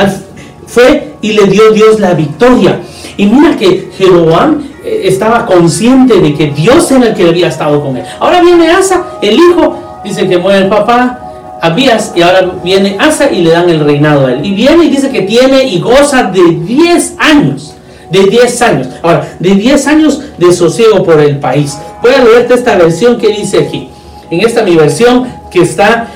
fue 0.66 1.14
y 1.22 1.34
le 1.34 1.46
dio 1.46 1.72
Dios 1.72 2.00
la 2.00 2.16
victoria. 2.16 2.82
Y 3.18 3.28
mira 3.28 3.56
que 3.56 3.92
Jeroboam 3.96 4.64
estaba 4.86 5.46
consciente 5.46 6.20
de 6.20 6.34
que 6.34 6.52
Dios 6.52 6.92
era 6.92 7.08
el 7.08 7.14
que 7.16 7.28
había 7.28 7.48
estado 7.48 7.82
con 7.82 7.98
él. 7.98 8.04
Ahora 8.20 8.42
viene 8.42 8.70
Asa, 8.70 9.04
el 9.22 9.36
hijo, 9.36 10.02
dice 10.04 10.28
que 10.28 10.38
muere 10.38 10.60
el 10.60 10.70
papá, 10.70 11.20
Abías 11.62 12.12
y 12.16 12.22
ahora 12.22 12.52
viene 12.64 12.96
Asa 13.00 13.32
y 13.32 13.42
le 13.42 13.52
dan 13.52 13.70
el 13.70 13.80
reinado 13.80 14.28
a 14.28 14.34
él. 14.34 14.46
Y 14.46 14.54
viene 14.54 14.86
y 14.86 14.90
dice 14.90 15.10
que 15.10 15.24
tiene 15.24 15.64
y 15.64 15.80
goza 15.80 16.24
de 16.24 16.42
10 16.44 17.16
años. 17.18 17.74
De 18.12 18.24
10 18.24 18.62
años. 18.62 18.88
Ahora, 19.02 19.28
de 19.40 19.56
10 19.56 19.88
años 19.88 20.22
de 20.38 20.54
sosiego 20.54 21.04
por 21.04 21.20
el 21.20 21.40
país. 21.40 21.76
Voy 22.04 22.14
a 22.14 22.24
leerte 22.24 22.54
esta 22.54 22.76
versión 22.76 23.18
que 23.18 23.30
dice 23.30 23.60
aquí. 23.60 23.90
En 24.30 24.42
esta 24.42 24.62
mi 24.62 24.76
versión 24.76 25.28
que 25.50 25.62
está... 25.64 26.08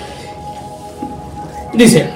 Dice. 1.73 2.09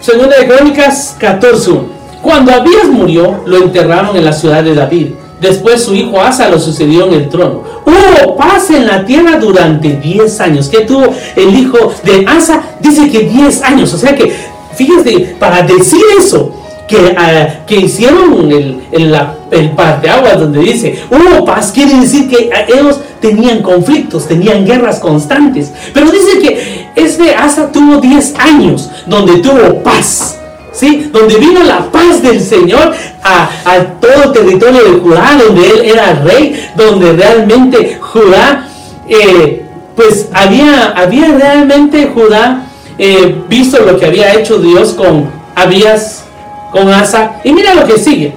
Segunda 0.00 0.38
de 0.38 0.46
Crónicas 0.46 1.16
14.1. 1.20 2.01
Cuando 2.22 2.52
Abías 2.52 2.88
murió, 2.88 3.42
lo 3.44 3.56
enterraron 3.58 4.16
en 4.16 4.24
la 4.24 4.32
ciudad 4.32 4.62
de 4.62 4.74
David 4.74 5.08
Después 5.42 5.82
su 5.82 5.92
hijo 5.92 6.20
Asa 6.20 6.48
lo 6.48 6.58
sucedió 6.60 7.08
en 7.08 7.14
el 7.14 7.28
trono. 7.28 7.64
Hubo 7.84 8.36
paz 8.36 8.70
en 8.70 8.86
la 8.86 9.04
tierra 9.04 9.38
durante 9.38 9.96
10 9.96 10.40
años. 10.40 10.68
¿Qué 10.68 10.82
tuvo 10.82 11.12
el 11.34 11.58
hijo 11.58 11.92
de 12.04 12.24
Asa? 12.28 12.62
Dice 12.78 13.10
que 13.10 13.24
10 13.24 13.62
años. 13.62 13.92
O 13.92 13.98
sea 13.98 14.14
que, 14.14 14.32
fíjese, 14.76 15.34
para 15.40 15.62
decir 15.62 16.00
eso, 16.16 16.54
que, 16.86 17.16
ah, 17.18 17.64
que 17.66 17.74
hicieron 17.74 18.52
el, 18.52 18.84
el, 18.92 19.16
el 19.50 19.70
parteaguas 19.70 20.38
donde 20.38 20.60
dice 20.60 21.02
hubo 21.10 21.44
paz, 21.44 21.72
quiere 21.72 21.94
decir 21.98 22.28
que 22.28 22.50
ellos 22.68 23.00
tenían 23.20 23.62
conflictos, 23.62 24.28
tenían 24.28 24.64
guerras 24.64 25.00
constantes. 25.00 25.72
Pero 25.92 26.08
dice 26.12 26.38
que 26.38 26.86
este 26.94 27.34
Asa 27.34 27.72
tuvo 27.72 27.96
10 27.96 28.34
años 28.38 28.90
donde 29.06 29.38
tuvo 29.38 29.82
paz. 29.82 30.38
¿Sí? 30.72 31.10
Donde 31.12 31.36
vino 31.36 31.62
la 31.62 31.90
paz 31.90 32.22
del 32.22 32.40
Señor 32.40 32.92
a, 33.22 33.84
todo 34.00 34.24
el 34.24 34.32
territorio 34.32 34.84
de 34.84 35.00
Judá, 35.00 35.38
donde 35.46 35.70
él 35.70 35.80
era 35.84 36.14
rey, 36.24 36.68
donde 36.76 37.12
realmente 37.12 37.98
Judá, 38.00 38.68
eh, 39.08 39.64
pues 39.94 40.28
había, 40.32 40.90
había 40.90 41.28
realmente 41.28 42.10
Judá 42.12 42.66
eh, 42.98 43.42
visto 43.48 43.84
lo 43.84 43.98
que 43.98 44.06
había 44.06 44.34
hecho 44.34 44.58
Dios 44.58 44.92
con 44.92 45.30
Abías, 45.54 46.24
con 46.70 46.88
Asa. 46.88 47.40
Y 47.44 47.52
mira 47.52 47.74
lo 47.74 47.86
que 47.86 47.98
sigue. 47.98 48.34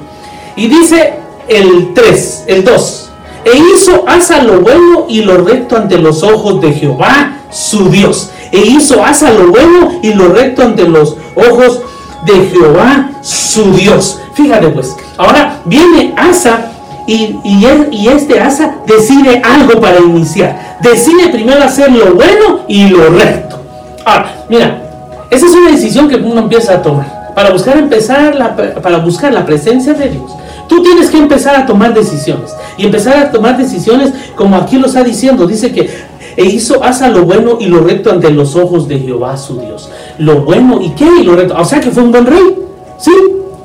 Y 0.55 0.67
dice 0.67 1.13
el 1.47 1.93
3, 1.93 2.43
el 2.47 2.63
2. 2.63 3.01
E 3.45 3.57
hizo 3.73 4.05
Asa 4.07 4.41
lo 4.41 4.61
bueno 4.61 5.05
y 5.07 5.21
lo 5.21 5.37
recto 5.37 5.77
ante 5.77 5.97
los 5.97 6.23
ojos 6.23 6.61
de 6.61 6.73
Jehová, 6.73 7.37
su 7.51 7.89
Dios. 7.89 8.31
E 8.51 8.59
hizo 8.59 9.03
Asa 9.03 9.31
lo 9.31 9.47
bueno 9.47 9.99
y 10.01 10.13
lo 10.13 10.29
recto 10.29 10.63
ante 10.63 10.87
los 10.87 11.15
ojos 11.35 11.79
de 11.79 11.94
Jehová 12.33 13.11
su 13.21 13.73
Dios. 13.73 14.19
Fíjate 14.33 14.67
pues, 14.69 14.95
ahora 15.17 15.61
viene 15.65 16.13
Asa 16.17 16.71
y, 17.07 17.37
y, 17.43 18.07
este 18.07 18.39
Asa 18.39 18.77
decide 18.85 19.41
algo 19.43 19.79
para 19.79 19.99
iniciar. 19.99 20.77
Decide 20.81 21.29
primero 21.29 21.63
hacer 21.63 21.91
lo 21.91 22.15
bueno 22.15 22.61
y 22.67 22.87
lo 22.89 23.09
recto. 23.09 23.59
Ahora, 24.05 24.45
mira, 24.49 24.81
esa 25.29 25.45
es 25.45 25.55
una 25.55 25.71
decisión 25.71 26.09
que 26.09 26.15
uno 26.15 26.41
empieza 26.41 26.73
a 26.73 26.81
tomar. 26.81 27.33
Para 27.35 27.51
buscar 27.51 27.77
empezar 27.77 28.33
la, 28.35 28.55
para 28.55 28.97
buscar 28.97 29.33
la 29.33 29.45
presencia 29.45 29.93
de 29.93 30.09
Dios. 30.09 30.31
Tú 30.67 30.81
tienes 30.81 31.09
que 31.09 31.17
empezar 31.17 31.55
a 31.55 31.65
tomar 31.65 31.93
decisiones. 31.93 32.55
Y 32.77 32.85
empezar 32.85 33.17
a 33.17 33.31
tomar 33.31 33.57
decisiones 33.57 34.11
como 34.35 34.55
aquí 34.55 34.77
lo 34.77 34.87
está 34.87 35.03
diciendo. 35.03 35.45
Dice 35.45 35.71
que 35.71 35.89
e 36.37 36.43
hizo 36.45 36.83
Asa 36.83 37.09
lo 37.09 37.23
bueno 37.23 37.57
y 37.59 37.67
lo 37.67 37.81
recto 37.81 38.11
ante 38.11 38.29
los 38.29 38.55
ojos 38.55 38.87
de 38.87 38.99
Jehová 38.99 39.37
su 39.37 39.59
Dios. 39.59 39.89
Lo 40.19 40.41
bueno 40.41 40.81
y 40.81 40.89
qué 40.91 41.23
lo 41.23 41.35
recto. 41.35 41.55
O 41.57 41.65
sea 41.65 41.79
que 41.79 41.91
fue 41.91 42.03
un 42.03 42.11
buen 42.11 42.25
rey. 42.25 42.57
¿Sí? 42.97 43.11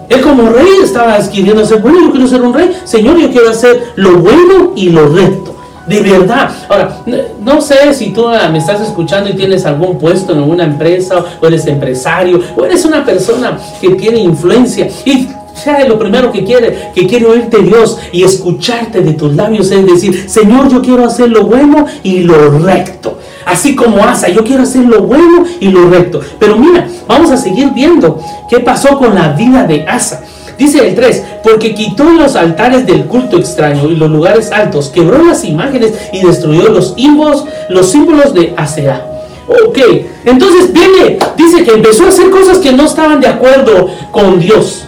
Él 0.09 0.21
como 0.23 0.51
rey 0.51 0.81
estaba 0.83 1.15
adquiriendo 1.15 1.65
ser 1.65 1.81
bueno, 1.81 2.01
yo 2.01 2.11
quiero 2.11 2.27
ser 2.27 2.43
un 2.43 2.53
rey. 2.53 2.77
Señor, 2.85 3.17
yo 3.19 3.31
quiero 3.31 3.51
hacer 3.51 3.93
lo 3.97 4.19
bueno 4.19 4.73
y 4.75 4.91
lo 4.91 5.09
recto. 5.09 5.55
De 5.87 6.01
verdad. 6.03 6.51
Ahora, 6.69 6.99
no 7.41 7.61
sé 7.61 7.95
si 7.95 8.11
tú 8.13 8.27
me 8.29 8.59
estás 8.59 8.81
escuchando 8.81 9.31
y 9.31 9.35
tienes 9.35 9.65
algún 9.67 9.99
puesto 9.99 10.33
en 10.33 10.39
alguna 10.39 10.65
empresa, 10.65 11.25
o 11.41 11.47
eres 11.47 11.67
empresario, 11.67 12.41
o 12.57 12.65
eres 12.65 12.85
una 12.85 13.05
persona 13.05 13.59
que 13.81 13.91
tiene 13.91 14.19
influencia. 14.19 14.89
Y 15.05 15.29
sea 15.55 15.87
lo 15.87 15.99
primero 15.99 16.33
que 16.33 16.45
quiere, 16.45 16.91
que 16.95 17.07
quiere 17.07 17.27
oírte 17.27 17.59
Dios 17.63 17.99
y 18.13 18.23
escucharte 18.23 19.01
de 19.01 19.13
tus 19.13 19.35
labios, 19.35 19.71
es 19.71 19.87
decir, 19.87 20.29
Señor, 20.29 20.69
yo 20.69 20.83
quiero 20.83 21.05
hacer 21.05 21.31
lo 21.31 21.45
bueno 21.45 21.87
y 22.03 22.21
lo 22.21 22.59
recto. 22.59 23.19
Así 23.45 23.75
como 23.75 24.05
Asa, 24.05 24.29
yo 24.29 24.45
quiero 24.45 24.63
hacer 24.63 24.85
lo 24.85 25.03
bueno 25.03 25.45
y 25.61 25.69
lo 25.69 25.89
recto. 25.91 26.21
Pero 26.39 26.57
mira, 26.57 26.87
vamos 27.09 27.31
a 27.31 27.37
seguir 27.37 27.71
viendo 27.71 28.21
qué 28.49 28.61
pasó 28.61 28.99
con 28.99 29.15
la 29.15 29.33
vida 29.33 29.65
de 29.65 29.85
Asa. 29.89 30.23
Dice 30.59 30.87
el 30.87 30.95
3, 30.95 31.25
porque 31.43 31.75
quitó 31.75 32.05
los 32.05 32.37
altares 32.37 32.87
del 32.87 33.07
culto 33.07 33.39
extraño 33.39 33.89
y 33.89 33.97
los 33.97 34.11
lugares 34.11 34.53
altos, 34.53 34.91
quebró 34.91 35.25
las 35.25 35.43
imágenes 35.45 35.95
y 36.13 36.21
destruyó 36.21 36.69
los 36.69 36.93
símbolos, 36.95 37.47
los 37.71 37.91
símbolos 37.91 38.35
de 38.35 38.53
Asera. 38.59 39.07
Ok, 39.49 39.79
entonces 40.27 40.71
viene, 40.71 41.19
dice 41.37 41.65
que 41.65 41.73
empezó 41.73 42.05
a 42.05 42.09
hacer 42.09 42.29
cosas 42.29 42.59
que 42.59 42.73
no 42.73 42.85
estaban 42.85 43.21
de 43.21 43.29
acuerdo 43.29 43.89
con 44.13 44.39
Dios. 44.39 44.85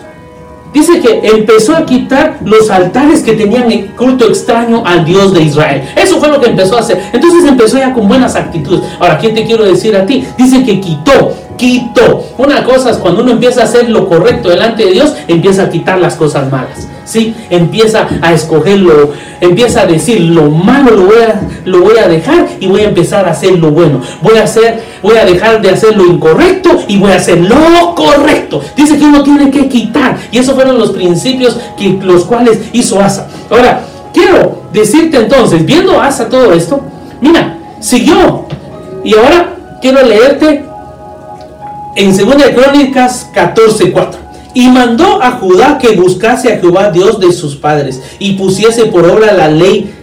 Dice 0.72 1.00
que 1.00 1.20
empezó 1.22 1.76
a 1.76 1.84
quitar 1.84 2.38
los 2.44 2.70
altares 2.70 3.22
que 3.22 3.34
tenían 3.34 3.70
el 3.70 3.90
culto 3.90 4.26
extraño 4.26 4.82
al 4.86 5.04
Dios 5.04 5.34
de 5.34 5.42
Israel. 5.42 5.82
Eso 5.96 6.18
fue 6.18 6.28
lo 6.28 6.40
que 6.40 6.48
empezó 6.48 6.76
a 6.76 6.80
hacer. 6.80 7.00
Entonces 7.12 7.44
empezó 7.44 7.78
ya 7.78 7.92
con 7.92 8.08
buenas 8.08 8.36
actitudes. 8.36 8.82
Ahora, 8.98 9.18
¿qué 9.18 9.28
te 9.30 9.44
quiero 9.44 9.64
decir 9.64 9.94
a 9.96 10.06
ti? 10.06 10.24
Dice 10.38 10.64
que 10.64 10.80
quitó, 10.80 11.34
quitó. 11.58 12.24
Una 12.38 12.64
cosa 12.64 12.90
es 12.90 12.96
cuando 12.96 13.22
uno 13.22 13.32
empieza 13.32 13.60
a 13.60 13.64
hacer 13.64 13.90
lo 13.90 14.08
correcto 14.08 14.48
delante 14.48 14.86
de 14.86 14.92
Dios, 14.92 15.14
empieza 15.28 15.64
a 15.64 15.68
quitar 15.68 15.98
las 15.98 16.16
cosas 16.16 16.50
malas. 16.50 16.88
¿sí? 17.04 17.34
Empieza 17.50 18.08
a 18.20 18.32
escogerlo, 18.32 19.12
empieza 19.40 19.82
a 19.82 19.86
decir 19.86 20.20
lo 20.20 20.50
malo 20.50 20.92
lo 21.64 21.80
voy 21.80 21.91
a, 21.91 21.91
dejar 22.12 22.46
y 22.60 22.66
voy 22.66 22.80
a 22.82 22.88
empezar 22.88 23.26
a 23.26 23.32
hacer 23.32 23.58
lo 23.58 23.70
bueno. 23.70 24.00
Voy 24.20 24.36
a 24.38 24.44
hacer, 24.44 24.82
voy 25.02 25.16
a 25.16 25.24
dejar 25.24 25.60
de 25.60 25.70
hacer 25.70 25.96
lo 25.96 26.06
incorrecto 26.06 26.70
y 26.88 26.98
voy 26.98 27.12
a 27.12 27.16
hacer 27.16 27.38
lo 27.40 27.94
correcto. 27.94 28.62
Dice 28.76 28.98
que 28.98 29.04
uno 29.04 29.22
tiene 29.22 29.50
que 29.50 29.68
quitar. 29.68 30.16
Y 30.30 30.38
esos 30.38 30.54
fueron 30.54 30.78
los 30.78 30.92
principios 30.92 31.58
que 31.76 31.98
los 32.02 32.24
cuales 32.24 32.58
hizo 32.72 33.00
Asa. 33.00 33.28
Ahora, 33.50 33.82
quiero 34.12 34.62
decirte 34.72 35.18
entonces, 35.18 35.64
viendo 35.64 36.00
Asa 36.00 36.28
todo 36.28 36.52
esto, 36.52 36.80
mira, 37.20 37.58
siguió. 37.80 38.46
Y 39.04 39.14
ahora 39.14 39.56
quiero 39.80 40.06
leerte 40.06 40.64
en 41.96 42.16
2 42.16 42.26
Crónicas 42.54 43.28
14:4. 43.34 44.18
Y 44.54 44.68
mandó 44.68 45.22
a 45.22 45.32
Judá 45.32 45.78
que 45.78 45.96
buscase 45.96 46.52
a 46.52 46.58
Jehová 46.58 46.90
Dios 46.90 47.18
de 47.18 47.32
sus 47.32 47.56
padres 47.56 48.02
y 48.18 48.34
pusiese 48.34 48.86
por 48.86 49.06
obra 49.06 49.32
la 49.32 49.48
ley, 49.48 49.94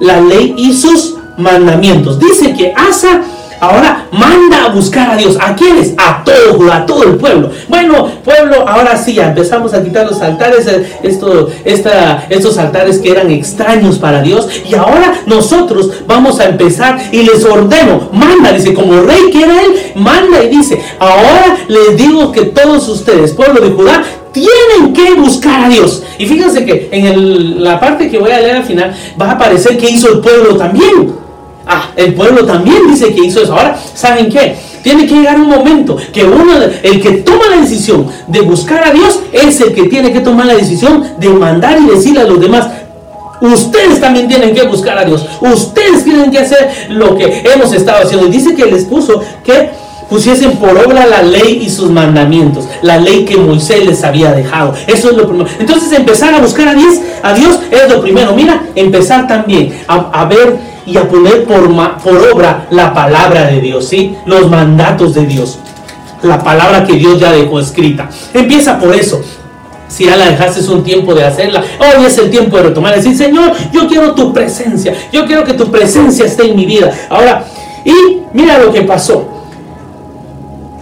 la 0.00 0.20
ley 0.20 0.54
y 0.56 0.72
sus 0.74 1.16
mandamientos. 1.40 2.18
Dice 2.18 2.54
que 2.54 2.72
Asa 2.76 3.22
ahora 3.60 4.06
manda 4.10 4.64
a 4.64 4.68
buscar 4.70 5.10
a 5.10 5.16
Dios. 5.16 5.36
¿A 5.40 5.54
quiénes? 5.54 5.94
A 5.96 6.24
todo 6.24 6.72
a 6.72 6.86
todo 6.86 7.04
el 7.04 7.16
pueblo. 7.16 7.50
Bueno, 7.68 8.06
pueblo, 8.24 8.66
ahora 8.66 8.96
sí, 8.96 9.14
ya 9.14 9.28
empezamos 9.28 9.72
a 9.74 9.82
quitar 9.82 10.06
los 10.06 10.20
altares, 10.20 10.66
eh, 10.66 10.98
esto, 11.02 11.48
esta, 11.64 12.26
estos 12.28 12.58
altares 12.58 12.98
que 12.98 13.10
eran 13.10 13.30
extraños 13.30 13.98
para 13.98 14.22
Dios. 14.22 14.48
Y 14.68 14.74
ahora 14.74 15.12
nosotros 15.26 15.90
vamos 16.06 16.40
a 16.40 16.48
empezar 16.48 16.98
y 17.12 17.22
les 17.22 17.44
ordeno, 17.44 18.08
manda, 18.12 18.52
dice, 18.52 18.74
como 18.74 19.02
rey 19.02 19.30
que 19.30 19.42
era 19.42 19.62
él, 19.62 19.92
manda 19.94 20.42
y 20.42 20.48
dice, 20.48 20.80
ahora 20.98 21.56
les 21.68 21.96
digo 21.96 22.32
que 22.32 22.42
todos 22.46 22.88
ustedes, 22.88 23.32
pueblo 23.32 23.60
de 23.60 23.70
Judá, 23.70 24.02
tienen 24.32 24.92
que 24.92 25.14
buscar 25.14 25.64
a 25.64 25.68
Dios. 25.68 26.02
Y 26.18 26.26
fíjense 26.26 26.64
que 26.64 26.88
en 26.92 27.62
la 27.62 27.80
parte 27.80 28.08
que 28.08 28.18
voy 28.18 28.30
a 28.30 28.40
leer 28.40 28.56
al 28.56 28.64
final 28.64 28.94
va 29.20 29.30
a 29.30 29.32
aparecer 29.32 29.76
que 29.76 29.90
hizo 29.90 30.08
el 30.08 30.20
pueblo 30.20 30.56
también. 30.56 31.19
Ah, 31.72 31.90
el 31.94 32.14
pueblo 32.14 32.44
también 32.44 32.88
dice 32.88 33.14
que 33.14 33.26
hizo 33.26 33.42
eso. 33.42 33.52
Ahora, 33.54 33.78
¿saben 33.94 34.28
qué? 34.28 34.56
Tiene 34.82 35.06
que 35.06 35.14
llegar 35.14 35.38
un 35.38 35.48
momento 35.48 35.96
que 36.12 36.24
uno, 36.24 36.52
el 36.82 37.00
que 37.00 37.12
toma 37.18 37.44
la 37.48 37.60
decisión 37.60 38.08
de 38.26 38.40
buscar 38.40 38.88
a 38.88 38.92
Dios, 38.92 39.20
es 39.32 39.60
el 39.60 39.72
que 39.72 39.84
tiene 39.84 40.12
que 40.12 40.18
tomar 40.18 40.46
la 40.46 40.56
decisión 40.56 41.04
de 41.18 41.28
mandar 41.28 41.78
y 41.80 41.86
decirle 41.86 42.22
a 42.22 42.24
los 42.24 42.40
demás, 42.40 42.66
Ustedes 43.40 44.00
también 44.00 44.28
tienen 44.28 44.54
que 44.54 44.64
buscar 44.64 44.98
a 44.98 45.04
Dios. 45.04 45.24
Ustedes 45.40 46.04
tienen 46.04 46.30
que 46.30 46.40
hacer 46.40 46.88
lo 46.90 47.16
que 47.16 47.42
hemos 47.54 47.72
estado 47.72 48.04
haciendo. 48.04 48.26
Y 48.26 48.30
dice 48.30 48.54
que 48.54 48.66
les 48.66 48.84
puso 48.84 49.22
que 49.42 49.70
pusiesen 50.10 50.56
por 50.56 50.76
obra 50.76 51.06
la 51.06 51.22
ley 51.22 51.60
y 51.62 51.70
sus 51.70 51.88
mandamientos, 51.88 52.64
la 52.82 52.98
ley 52.98 53.24
que 53.24 53.36
Moisés 53.36 53.86
les 53.86 54.02
había 54.02 54.32
dejado. 54.32 54.74
Eso 54.86 55.10
es 55.10 55.16
lo 55.16 55.26
primero. 55.26 55.48
Entonces 55.58 55.92
empezar 55.92 56.34
a 56.34 56.40
buscar 56.40 56.68
a 56.68 56.74
Dios, 56.74 56.96
a 57.22 57.32
Dios 57.32 57.60
es 57.70 57.88
lo 57.88 58.02
primero. 58.02 58.34
Mira, 58.34 58.60
empezar 58.74 59.28
también 59.28 59.72
a, 59.86 60.24
ver 60.26 60.58
y 60.86 60.96
a 60.96 61.08
poner 61.08 61.44
por, 61.44 61.68
obra 62.32 62.66
la 62.70 62.92
palabra 62.92 63.46
de 63.46 63.60
Dios, 63.60 63.88
¿sí? 63.88 64.16
Los 64.26 64.50
mandatos 64.50 65.14
de 65.14 65.26
Dios. 65.26 65.58
La 66.22 66.42
palabra 66.42 66.84
que 66.84 66.94
Dios 66.94 67.18
ya 67.18 67.32
dejó 67.32 67.60
escrita. 67.60 68.08
Empieza 68.34 68.78
por 68.78 68.94
eso. 68.94 69.20
Si 69.88 70.04
ya 70.04 70.16
la 70.16 70.30
dejaste 70.30 70.60
un 70.70 70.84
tiempo 70.84 71.14
de 71.14 71.24
hacerla, 71.24 71.62
hoy 71.80 72.04
es 72.06 72.16
el 72.18 72.30
tiempo 72.30 72.56
de 72.56 72.64
retomar. 72.64 72.94
Decir, 72.94 73.16
Señor, 73.16 73.52
yo 73.72 73.88
quiero 73.88 74.14
tu 74.14 74.32
presencia. 74.32 74.94
Yo 75.12 75.26
quiero 75.26 75.44
que 75.44 75.54
tu 75.54 75.70
presencia 75.70 76.26
esté 76.26 76.50
en 76.50 76.56
mi 76.56 76.66
vida. 76.66 76.92
Ahora, 77.08 77.44
y 77.84 78.20
mira 78.32 78.58
lo 78.58 78.72
que 78.72 78.82
pasó. 78.82 79.26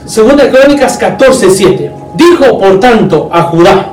Segunda 0.05 0.51
Crónicas 0.51 0.97
14, 0.97 1.51
7. 1.51 1.93
Dijo, 2.15 2.59
por 2.59 2.81
tanto, 2.81 3.29
a 3.33 3.43
Judá, 3.43 3.93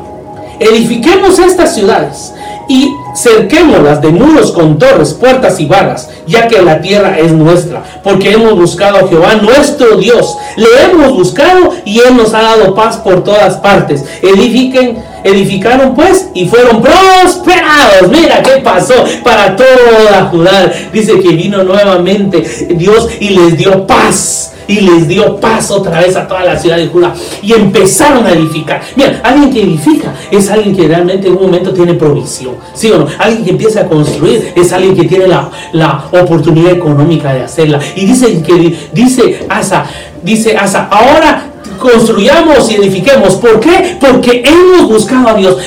edifiquemos 0.60 1.38
estas 1.40 1.76
ciudades 1.76 2.34
y 2.68 2.95
cerquémoslas 3.16 4.02
de 4.02 4.10
muros 4.10 4.52
con 4.52 4.78
torres, 4.78 5.14
puertas 5.14 5.60
y 5.60 5.66
barras, 5.66 6.10
ya 6.28 6.48
que 6.48 6.62
la 6.62 6.82
tierra 6.82 7.18
es 7.18 7.32
nuestra, 7.32 7.84
porque 8.04 8.32
hemos 8.32 8.56
buscado 8.56 8.98
a 8.98 9.08
Jehová 9.08 9.36
nuestro 9.36 9.98
Dios. 9.98 10.38
Le 10.56 10.68
hemos 10.84 11.14
buscado 11.14 11.74
y 11.86 12.00
Él 12.00 12.18
nos 12.18 12.34
ha 12.34 12.42
dado 12.42 12.76
paz 12.76 12.98
por 12.98 13.24
todas 13.24 13.58
partes. 13.58 14.04
Edifiquen, 14.22 14.98
edificaron 15.24 15.96
pues 15.96 16.30
y 16.34 16.46
fueron 16.48 16.82
prosperados. 16.82 18.10
Mira 18.10 18.42
qué 18.42 18.62
pasó 18.62 18.94
para 19.24 19.56
toda 19.56 20.30
Judá. 20.32 20.72
Dice 20.92 21.20
que 21.20 21.30
vino 21.30 21.64
nuevamente 21.64 22.42
Dios 22.76 23.10
y 23.20 23.30
les 23.30 23.58
dio 23.58 23.86
paz 23.88 24.55
y 24.68 24.82
les 24.82 25.08
dio 25.08 25.38
paz 25.38 25.72
otra 25.72 26.00
vez 26.02 26.16
a 26.16 26.28
toda 26.28 26.44
la 26.44 26.58
ciudad 26.58 26.78
de 26.78 26.88
Judá 26.88 27.14
y 27.42 27.54
empezaron 27.54 28.26
a 28.26 28.32
edificar. 28.32 28.82
Mira, 28.96 29.22
alguien 29.24 29.52
que 29.52 29.62
edifica 29.62 30.14
es 30.32 30.50
alguien 30.50 30.76
que 30.76 30.88
realmente 30.88 31.28
en 31.28 31.36
un 31.36 31.44
momento 31.44 31.74
tiene 31.74 31.94
provisión, 31.94 32.56
¿sí 32.74 32.92
o 32.92 33.00
no? 33.00 33.08
Alguien 33.18 33.44
que 33.44 33.52
empieza 33.52 33.82
a 33.82 33.86
construir 33.86 34.54
es 34.56 34.72
alguien 34.72 34.96
que 34.96 35.04
tiene 35.04 35.28
la, 35.28 35.50
la 35.74 36.06
oportunidad 36.12 36.72
económica 36.72 37.34
de 37.34 37.44
hacerla. 37.44 37.80
Y 37.96 38.06
dice 38.06 38.42
que 38.42 38.76
dice 38.94 39.46
Asa, 39.50 39.86
dice 40.24 40.58
Asa, 40.58 40.88
ahora 40.92 41.52
construyamos 41.80 42.70
y 42.72 42.76
edifiquemos. 42.76 43.36
¿Por 43.36 43.60
qué? 43.60 43.98
Porque 44.00 44.44
hemos 44.46 44.90
buscado 44.90 45.30
a 45.30 45.34
Dios. 45.36 45.58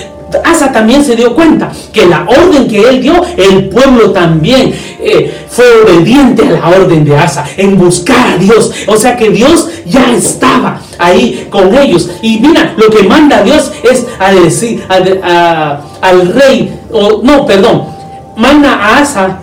Asa 0.44 0.72
también 0.72 1.04
se 1.04 1.16
dio 1.16 1.34
cuenta 1.34 1.70
que 1.92 2.06
la 2.06 2.26
orden 2.26 2.68
que 2.68 2.88
él 2.88 3.00
dio, 3.00 3.24
el 3.36 3.68
pueblo 3.68 4.10
también 4.10 4.74
eh, 5.00 5.46
fue 5.48 5.64
obediente 5.82 6.42
a 6.42 6.50
la 6.50 6.68
orden 6.68 7.04
de 7.04 7.16
Asa 7.16 7.44
en 7.56 7.78
buscar 7.78 8.34
a 8.34 8.36
Dios. 8.36 8.72
O 8.86 8.96
sea 8.96 9.16
que 9.16 9.30
Dios 9.30 9.68
ya 9.86 10.12
estaba 10.12 10.80
ahí 10.98 11.46
con 11.50 11.74
ellos. 11.76 12.10
Y 12.22 12.38
mira, 12.40 12.74
lo 12.76 12.90
que 12.90 13.02
manda 13.04 13.42
Dios 13.42 13.72
es 13.90 14.06
a 14.18 14.32
decir 14.32 14.84
al 14.88 16.34
rey, 16.34 16.78
o 16.92 17.20
no, 17.22 17.46
perdón, 17.46 17.86
manda 18.36 18.72
a 18.74 18.98
Asa 18.98 19.40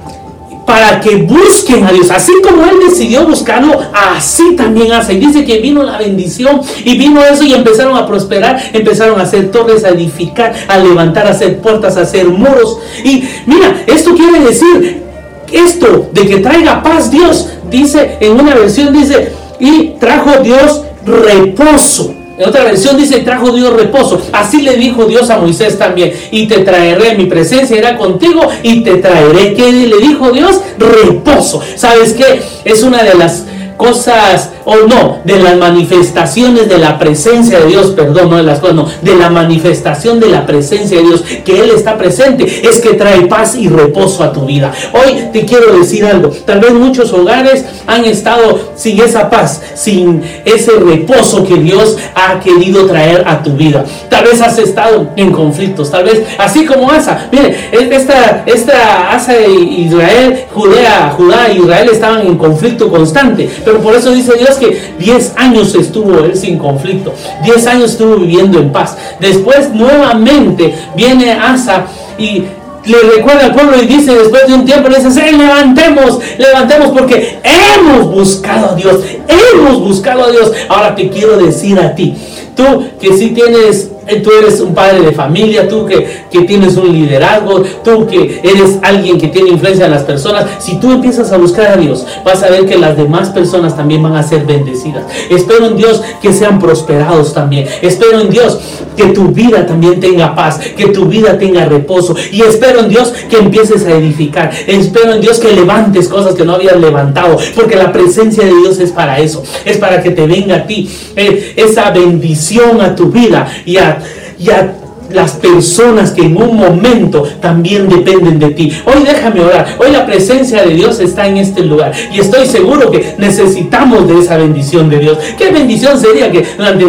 para 0.65 0.99
que 0.99 1.17
busquen 1.17 1.85
a 1.85 1.91
Dios. 1.91 2.09
Así 2.11 2.33
como 2.43 2.63
Él 2.63 2.77
decidió 2.87 3.25
buscarlo, 3.25 3.79
así 3.93 4.55
también 4.55 4.91
hace. 4.91 5.13
Y 5.13 5.17
dice 5.17 5.45
que 5.45 5.59
vino 5.59 5.83
la 5.83 5.97
bendición 5.97 6.61
y 6.83 6.97
vino 6.97 7.23
eso 7.23 7.43
y 7.43 7.53
empezaron 7.53 7.95
a 7.95 8.07
prosperar, 8.07 8.71
empezaron 8.73 9.19
a 9.19 9.23
hacer 9.23 9.51
torres, 9.51 9.83
a 9.83 9.89
edificar, 9.89 10.53
a 10.67 10.77
levantar, 10.77 11.27
a 11.27 11.31
hacer 11.31 11.59
puertas, 11.59 11.97
a 11.97 12.01
hacer 12.01 12.27
muros. 12.27 12.79
Y 13.03 13.23
mira, 13.45 13.83
esto 13.85 14.15
quiere 14.15 14.39
decir, 14.39 15.03
esto 15.51 16.09
de 16.11 16.27
que 16.27 16.37
traiga 16.37 16.81
paz 16.81 17.11
Dios, 17.11 17.49
dice 17.69 18.17
en 18.19 18.39
una 18.39 18.55
versión, 18.55 18.91
dice, 18.91 19.33
y 19.59 19.93
trajo 19.99 20.41
Dios 20.41 20.81
reposo. 21.05 22.14
En 22.37 22.49
otra 22.49 22.65
versión 22.65 22.97
dice, 22.97 23.19
trajo 23.19 23.51
Dios 23.51 23.71
reposo. 23.73 24.21
Así 24.33 24.61
le 24.61 24.75
dijo 24.75 25.05
Dios 25.05 25.29
a 25.29 25.37
Moisés 25.37 25.77
también. 25.77 26.13
Y 26.31 26.47
te 26.47 26.59
traeré, 26.59 27.15
mi 27.15 27.25
presencia 27.25 27.77
irá 27.77 27.97
contigo 27.97 28.41
y 28.61 28.81
te 28.81 28.97
traeré. 28.97 29.53
¿Qué 29.53 29.71
le 29.71 29.97
dijo 29.97 30.31
Dios? 30.31 30.59
Reposo. 30.77 31.61
¿Sabes 31.75 32.13
qué? 32.13 32.41
Es 32.65 32.83
una 32.83 33.03
de 33.03 33.15
las 33.15 33.45
cosas, 33.77 34.51
o 34.65 34.75
no, 34.87 35.19
de 35.23 35.39
las 35.39 35.57
manifestaciones 35.57 36.67
de 36.67 36.77
la 36.77 36.97
presencia 36.97 37.59
de 37.59 37.67
Dios, 37.67 37.91
perdón, 37.91 38.31
no 38.31 38.37
de 38.37 38.43
las 38.43 38.59
cosas, 38.59 38.75
no, 38.75 38.87
de 39.01 39.15
la 39.15 39.29
manifestación 39.29 40.19
de 40.19 40.29
la 40.29 40.45
presencia 40.45 40.97
de 40.97 41.03
Dios, 41.03 41.23
que 41.43 41.59
Él 41.59 41.71
está 41.71 41.97
presente, 41.97 42.67
es 42.67 42.79
que 42.79 42.93
trae 42.93 43.27
paz 43.27 43.55
y 43.55 43.69
reposo 43.69 44.23
a 44.23 44.31
tu 44.31 44.45
vida. 44.45 44.71
Hoy 44.93 45.29
te 45.31 45.45
quiero 45.45 45.77
decir 45.77 46.05
algo, 46.05 46.29
tal 46.45 46.59
vez 46.59 46.73
muchos 46.73 47.13
hogares 47.13 47.65
han 47.87 48.05
estado 48.05 48.71
sin 48.75 48.99
esa 49.01 49.29
paz, 49.29 49.61
sin 49.75 50.23
ese 50.45 50.71
reposo 50.71 51.43
que 51.43 51.55
Dios 51.55 51.97
ha 52.15 52.39
querido 52.39 52.85
traer 52.85 53.23
a 53.27 53.43
tu 53.43 53.51
vida. 53.51 53.85
Tal 54.09 54.25
vez 54.25 54.41
has 54.41 54.57
estado 54.57 55.09
en 55.15 55.31
conflictos, 55.31 55.91
tal 55.91 56.05
vez, 56.05 56.23
así 56.37 56.65
como 56.65 56.89
Asa, 56.89 57.27
mire, 57.31 57.69
esta, 57.71 58.43
esta 58.45 59.11
Asa 59.11 59.33
de 59.33 59.49
Israel, 59.49 60.45
Judea, 60.53 61.13
Judá 61.15 61.47
e 61.47 61.55
Israel 61.55 61.89
estaban 61.91 62.25
en 62.25 62.37
conflicto 62.37 62.89
constante, 62.89 63.49
pero 63.65 63.81
por 63.81 63.95
eso 63.95 64.11
dice 64.11 64.37
Dios 64.37 64.55
que 64.55 64.93
10 64.99 65.33
años 65.35 65.75
estuvo 65.75 66.19
él 66.19 66.37
sin 66.37 66.57
conflicto. 66.57 67.13
10 67.43 67.67
años 67.67 67.91
estuvo 67.91 68.17
viviendo 68.17 68.59
en 68.59 68.71
paz. 68.71 68.95
Después 69.19 69.71
nuevamente 69.73 70.73
viene 70.95 71.31
Asa 71.31 71.87
y 72.17 72.43
le 72.85 72.99
recuerda 73.15 73.45
al 73.45 73.53
pueblo 73.53 73.81
y 73.81 73.87
dice 73.87 74.15
después 74.15 74.47
de 74.47 74.53
un 74.53 74.65
tiempo, 74.65 74.89
le 74.89 75.03
dice, 75.03 75.31
levantemos, 75.31 76.19
levantemos 76.37 76.89
porque 76.89 77.39
hemos 77.43 78.11
buscado 78.11 78.71
a 78.71 78.75
Dios, 78.75 78.99
hemos 79.27 79.79
buscado 79.81 80.25
a 80.25 80.31
Dios. 80.31 80.51
Ahora 80.69 80.95
te 80.95 81.09
quiero 81.09 81.37
decir 81.37 81.79
a 81.79 81.95
ti, 81.95 82.15
tú 82.55 82.85
que 82.99 83.17
sí 83.17 83.29
tienes 83.29 83.89
tú 84.23 84.31
eres 84.31 84.59
un 84.59 84.73
padre 84.73 85.01
de 85.01 85.11
familia, 85.11 85.67
tú 85.67 85.85
que, 85.85 86.25
que, 86.31 86.41
tienes 86.41 86.77
un 86.77 86.91
liderazgo, 86.91 87.63
tú 87.83 88.05
que 88.05 88.41
eres 88.43 88.77
alguien 88.81 89.17
que 89.17 89.27
tiene 89.27 89.49
influencia 89.49 89.85
en 89.85 89.91
las 89.91 90.03
personas, 90.03 90.45
si 90.59 90.79
tú 90.79 90.91
empiezas 90.91 91.31
a 91.31 91.37
buscar 91.37 91.71
a 91.71 91.77
Dios, 91.77 92.05
vas 92.23 92.43
a 92.43 92.49
ver 92.49 92.65
que 92.65 92.77
las 92.77 92.97
demás 92.97 93.29
personas 93.29 93.75
también 93.75 94.03
van 94.03 94.15
a 94.15 94.23
ser 94.23 94.45
bendecidas. 94.45 95.03
Espero 95.29 95.67
en 95.67 95.77
Dios 95.77 96.01
que 96.21 96.33
sean 96.33 96.59
prosperados 96.59 97.33
también. 97.33 97.67
Espero 97.81 98.19
en 98.19 98.29
Dios 98.29 98.59
que 98.95 99.07
tu 99.07 99.29
vida 99.29 99.65
también 99.65 99.99
tenga 99.99 100.35
paz, 100.35 100.59
que 100.75 100.87
tu 100.87 101.05
vida 101.05 101.37
tenga 101.37 101.65
reposo. 101.65 102.15
Y 102.31 102.41
espero 102.41 102.81
en 102.81 102.89
Dios 102.89 103.13
que 103.29 103.37
empieces 103.37 103.85
a 103.85 103.91
edificar. 103.91 104.51
Espero 104.67 105.13
en 105.13 105.21
Dios 105.21 105.39
que 105.39 105.53
levantes 105.53 106.07
cosas 106.07 106.35
que 106.35 106.45
no 106.45 106.53
habías 106.53 106.77
levantado, 106.77 107.37
porque 107.55 107.75
la 107.75 107.91
presencia 107.91 108.45
de 108.45 108.53
Dios 108.53 108.79
es 108.79 108.91
para 108.91 109.19
eso. 109.19 109.43
Es 109.65 109.77
para 109.77 110.01
que 110.01 110.11
te 110.11 110.25
venga 110.25 110.55
a 110.55 110.67
ti 110.67 110.89
eh, 111.15 111.53
esa 111.55 111.91
bendición 111.91 112.81
a 112.81 112.95
tu 112.95 113.09
vida 113.09 113.47
y 113.65 113.77
a 113.77 113.94
y 114.39 114.49
a 114.49 114.75
las 115.11 115.33
personas 115.33 116.11
que 116.11 116.23
en 116.23 116.37
un 116.37 116.57
momento 116.57 117.23
también 117.41 117.87
dependen 117.87 118.39
de 118.39 118.49
ti. 118.51 118.71
Hoy 118.85 119.03
déjame 119.03 119.41
orar. 119.41 119.75
Hoy 119.79 119.91
la 119.91 120.05
presencia 120.05 120.63
de 120.63 120.73
Dios 120.73 120.99
está 120.99 121.27
en 121.27 121.37
este 121.37 121.61
lugar. 121.61 121.93
Y 122.11 122.19
estoy 122.19 122.45
seguro 122.45 122.91
que 122.91 123.15
necesitamos 123.17 124.07
de 124.07 124.19
esa 124.19 124.37
bendición 124.37 124.89
de 124.89 124.99
Dios. 124.99 125.17
¿Qué 125.37 125.51
bendición 125.51 125.99
sería 125.99 126.31
que 126.31 126.45
durante 126.57 126.85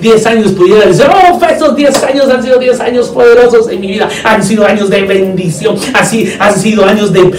10 0.00 0.26
años 0.26 0.52
pudiera 0.52 0.86
decir, 0.86 1.06
oh, 1.08 1.40
esos 1.44 1.76
10 1.76 2.04
años 2.04 2.30
han 2.30 2.42
sido 2.42 2.58
10 2.58 2.80
años 2.80 3.08
poderosos 3.08 3.68
en 3.68 3.80
mi 3.80 3.88
vida. 3.88 4.08
Han 4.24 4.42
sido 4.42 4.66
años 4.66 4.90
de 4.90 5.02
bendición. 5.02 5.76
Así 5.94 6.32
han 6.38 6.56
sido 6.56 6.84
años 6.84 7.12
de, 7.12 7.30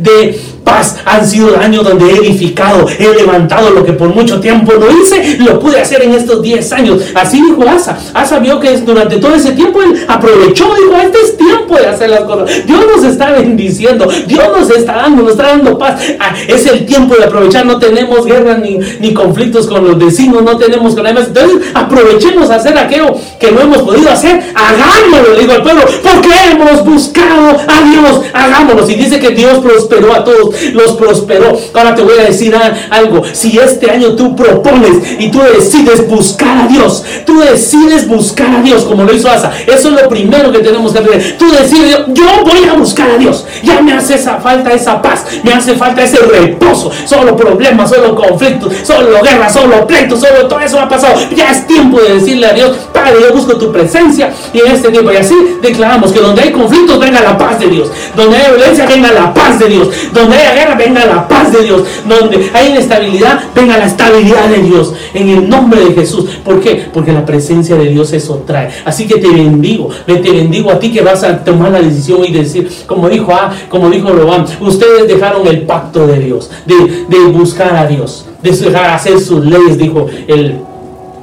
de 0.00 0.38
paz. 0.64 0.96
Han 1.04 1.26
sido 1.26 1.58
años 1.58 1.84
donde 1.84 2.10
he 2.10 2.16
edificado, 2.18 2.86
he 2.98 3.14
levantado 3.14 3.70
lo 3.70 3.84
que 3.84 3.92
por 3.92 4.08
mucho 4.14 4.40
tiempo 4.40 4.72
no 4.78 4.86
hice, 4.90 5.38
lo 5.38 5.58
pude 5.58 5.80
hacer 5.80 6.02
en 6.02 6.14
estos 6.14 6.42
10 6.42 6.72
años. 6.72 7.02
Así 7.14 7.42
dijo 7.42 7.62
Asa. 7.68 7.98
Asa 8.14 8.38
vio 8.38 8.60
que 8.60 8.76
durante 8.78 9.16
todo 9.16 9.34
ese 9.34 9.52
tiempo 9.52 9.82
él 9.82 10.04
aprovechó, 10.08 10.72
dijo, 10.74 10.96
este 11.02 11.18
es 11.20 11.36
tiempo 11.36 11.76
de 11.76 11.86
hacer 11.86 12.10
las 12.10 12.22
cosas. 12.22 12.66
Dios 12.66 12.80
nos 12.94 13.04
está 13.04 13.32
bendiciendo, 13.32 14.08
Dios 14.26 14.44
nos 14.56 14.70
está 14.70 14.94
dando, 14.94 15.22
nos 15.22 15.32
está 15.32 15.48
dando 15.48 15.78
paz. 15.78 16.00
Ah, 16.18 16.34
es 16.46 16.66
el 16.66 16.86
tiempo 16.86 17.14
de 17.14 17.24
aprovechar, 17.24 17.66
no 17.66 17.78
tenemos 17.78 18.24
guerra 18.24 18.58
ni, 18.58 18.78
ni 19.00 19.12
conflictos 19.14 19.66
con 19.66 19.84
los 19.84 19.98
vecinos, 19.98 20.42
no 20.42 20.56
tenemos 20.56 20.94
problemas. 20.94 21.28
Entonces 21.28 21.68
aprovechemos 21.74 22.50
a 22.50 22.56
hacer 22.56 22.76
aquello 22.76 23.14
que 23.38 23.50
no 23.52 23.60
hemos 23.60 23.82
podido 23.82 24.10
hacer, 24.10 24.42
hagámoslo, 24.54 25.34
le 25.34 25.40
digo 25.40 25.52
al 25.52 25.62
pueblo, 25.62 25.82
porque 26.02 26.30
hemos 26.50 26.84
buscado 26.84 27.50
a 27.50 27.90
Dios, 27.90 28.22
hagámoslo. 28.32 28.88
Y 28.88 28.94
dice 28.94 29.18
que 29.20 29.30
Dios 29.30 29.58
prosperó 29.58 30.12
a 30.12 30.24
todos 30.24 30.51
los 30.72 30.92
prosperó. 30.92 31.58
Ahora 31.74 31.94
te 31.94 32.02
voy 32.02 32.18
a 32.18 32.24
decir 32.24 32.54
algo. 32.90 33.22
Si 33.32 33.58
este 33.58 33.90
año 33.90 34.14
tú 34.14 34.34
propones 34.36 35.18
y 35.18 35.30
tú 35.30 35.40
decides 35.40 36.08
buscar 36.08 36.64
a 36.64 36.66
Dios, 36.66 37.04
tú 37.26 37.40
decides 37.40 38.06
buscar 38.06 38.48
a 38.56 38.62
Dios 38.62 38.84
como 38.84 39.04
lo 39.04 39.14
hizo 39.14 39.28
Asa. 39.28 39.52
Eso 39.66 39.88
es 39.88 40.02
lo 40.02 40.08
primero 40.08 40.52
que 40.52 40.58
tenemos 40.58 40.92
que 40.92 40.98
hacer. 40.98 41.36
Tú 41.38 41.50
decides, 41.50 41.98
yo 42.08 42.24
voy 42.44 42.68
a 42.68 42.74
buscar 42.74 43.10
a 43.10 43.18
Dios. 43.18 43.44
Ya 43.62 43.80
me 43.80 43.92
hace 43.92 44.14
esa 44.14 44.38
falta 44.38 44.72
esa 44.72 45.00
paz, 45.00 45.24
me 45.42 45.52
hace 45.52 45.74
falta 45.74 46.02
ese 46.02 46.18
reposo. 46.18 46.90
Solo 47.04 47.36
problemas, 47.36 47.90
solo 47.90 48.14
conflictos, 48.14 48.72
solo 48.82 49.22
guerra, 49.22 49.48
solo 49.48 49.86
pleitos, 49.86 50.20
solo 50.20 50.48
todo 50.48 50.60
eso 50.60 50.78
ha 50.78 50.88
pasado. 50.88 51.14
Ya 51.34 51.50
es 51.50 51.66
tiempo 51.66 52.00
de 52.00 52.14
decirle 52.14 52.46
a 52.46 52.52
Dios, 52.52 52.76
Padre, 52.92 53.16
yo 53.20 53.32
busco 53.32 53.56
tu 53.56 53.72
presencia 53.72 54.32
y 54.52 54.60
en 54.60 54.66
este 54.68 54.90
tiempo. 54.90 55.12
Y 55.12 55.16
así 55.16 55.34
declaramos 55.60 56.12
que 56.12 56.20
donde 56.20 56.42
hay 56.42 56.52
conflictos 56.52 56.98
venga 56.98 57.20
la 57.20 57.36
paz 57.36 57.58
de 57.60 57.68
Dios. 57.68 57.90
Donde 58.16 58.36
hay 58.36 58.50
violencia 58.50 58.86
venga 58.86 59.12
la 59.12 59.32
paz 59.32 59.58
de 59.58 59.68
Dios. 59.68 59.88
Donde 60.12 60.36
hay 60.36 60.41
guerra, 60.54 60.74
venga 60.74 61.04
la 61.06 61.28
paz 61.28 61.52
de 61.52 61.62
Dios. 61.62 61.82
Donde 62.06 62.50
hay 62.52 62.70
inestabilidad, 62.70 63.40
venga 63.54 63.78
la 63.78 63.86
estabilidad 63.86 64.48
de 64.48 64.58
Dios. 64.58 64.94
En 65.14 65.28
el 65.28 65.48
nombre 65.48 65.84
de 65.84 65.94
Jesús. 65.94 66.28
¿Por 66.44 66.60
qué? 66.60 66.88
Porque 66.92 67.12
la 67.12 67.24
presencia 67.24 67.76
de 67.76 67.86
Dios 67.86 68.12
eso 68.12 68.42
trae. 68.46 68.70
Así 68.84 69.06
que 69.06 69.18
te 69.18 69.28
bendigo. 69.28 69.88
Te 70.06 70.14
bendigo 70.14 70.70
a 70.70 70.78
ti 70.78 70.92
que 70.92 71.02
vas 71.02 71.22
a 71.22 71.44
tomar 71.44 71.70
la 71.70 71.80
decisión 71.80 72.24
y 72.24 72.32
decir, 72.32 72.70
como 72.86 73.08
dijo, 73.08 73.32
ah, 73.32 73.52
como 73.68 73.88
dijo 73.90 74.10
Robán, 74.10 74.44
ustedes 74.60 75.08
dejaron 75.08 75.46
el 75.46 75.62
pacto 75.62 76.06
de 76.06 76.18
Dios, 76.18 76.50
de, 76.66 77.06
de 77.08 77.24
buscar 77.26 77.74
a 77.76 77.86
Dios, 77.86 78.26
de 78.42 78.50
dejar 78.50 78.90
hacer 78.90 79.18
sus 79.20 79.44
leyes, 79.44 79.78
dijo 79.78 80.06
el 80.26 80.58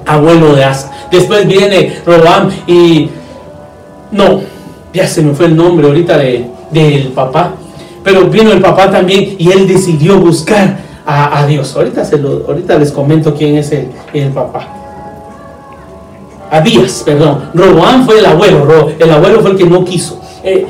abuelo 0.05 0.55
de 0.55 0.63
Asa. 0.63 0.91
Después 1.11 1.47
viene 1.47 2.01
Robán 2.05 2.49
y 2.67 3.09
no, 4.11 4.41
ya 4.93 5.07
se 5.07 5.21
me 5.21 5.33
fue 5.33 5.47
el 5.47 5.55
nombre 5.55 5.87
ahorita 5.87 6.17
de, 6.17 6.45
del 6.71 7.07
papá. 7.09 7.53
Pero 8.03 8.25
vino 8.25 8.51
el 8.51 8.61
papá 8.61 8.89
también 8.89 9.35
y 9.37 9.51
él 9.51 9.67
decidió 9.67 10.19
buscar 10.19 10.77
a, 11.05 11.45
Dios. 11.47 11.75
Ahorita, 11.75 12.05
se 12.05 12.17
ahorita 12.17 12.77
les 12.77 12.91
comento 12.91 13.33
quién 13.33 13.57
es 13.57 13.71
el, 13.71 13.89
el 14.13 14.29
papá. 14.29 14.67
Abías, 16.51 17.03
perdón. 17.05 17.49
Roboán 17.53 18.05
fue 18.05 18.19
el 18.19 18.25
abuelo. 18.25 18.91
el 18.97 19.11
abuelo 19.11 19.41
fue 19.41 19.51
el 19.51 19.57
que 19.57 19.65
no 19.65 19.83
quiso. 19.83 20.21
Eh, 20.43 20.65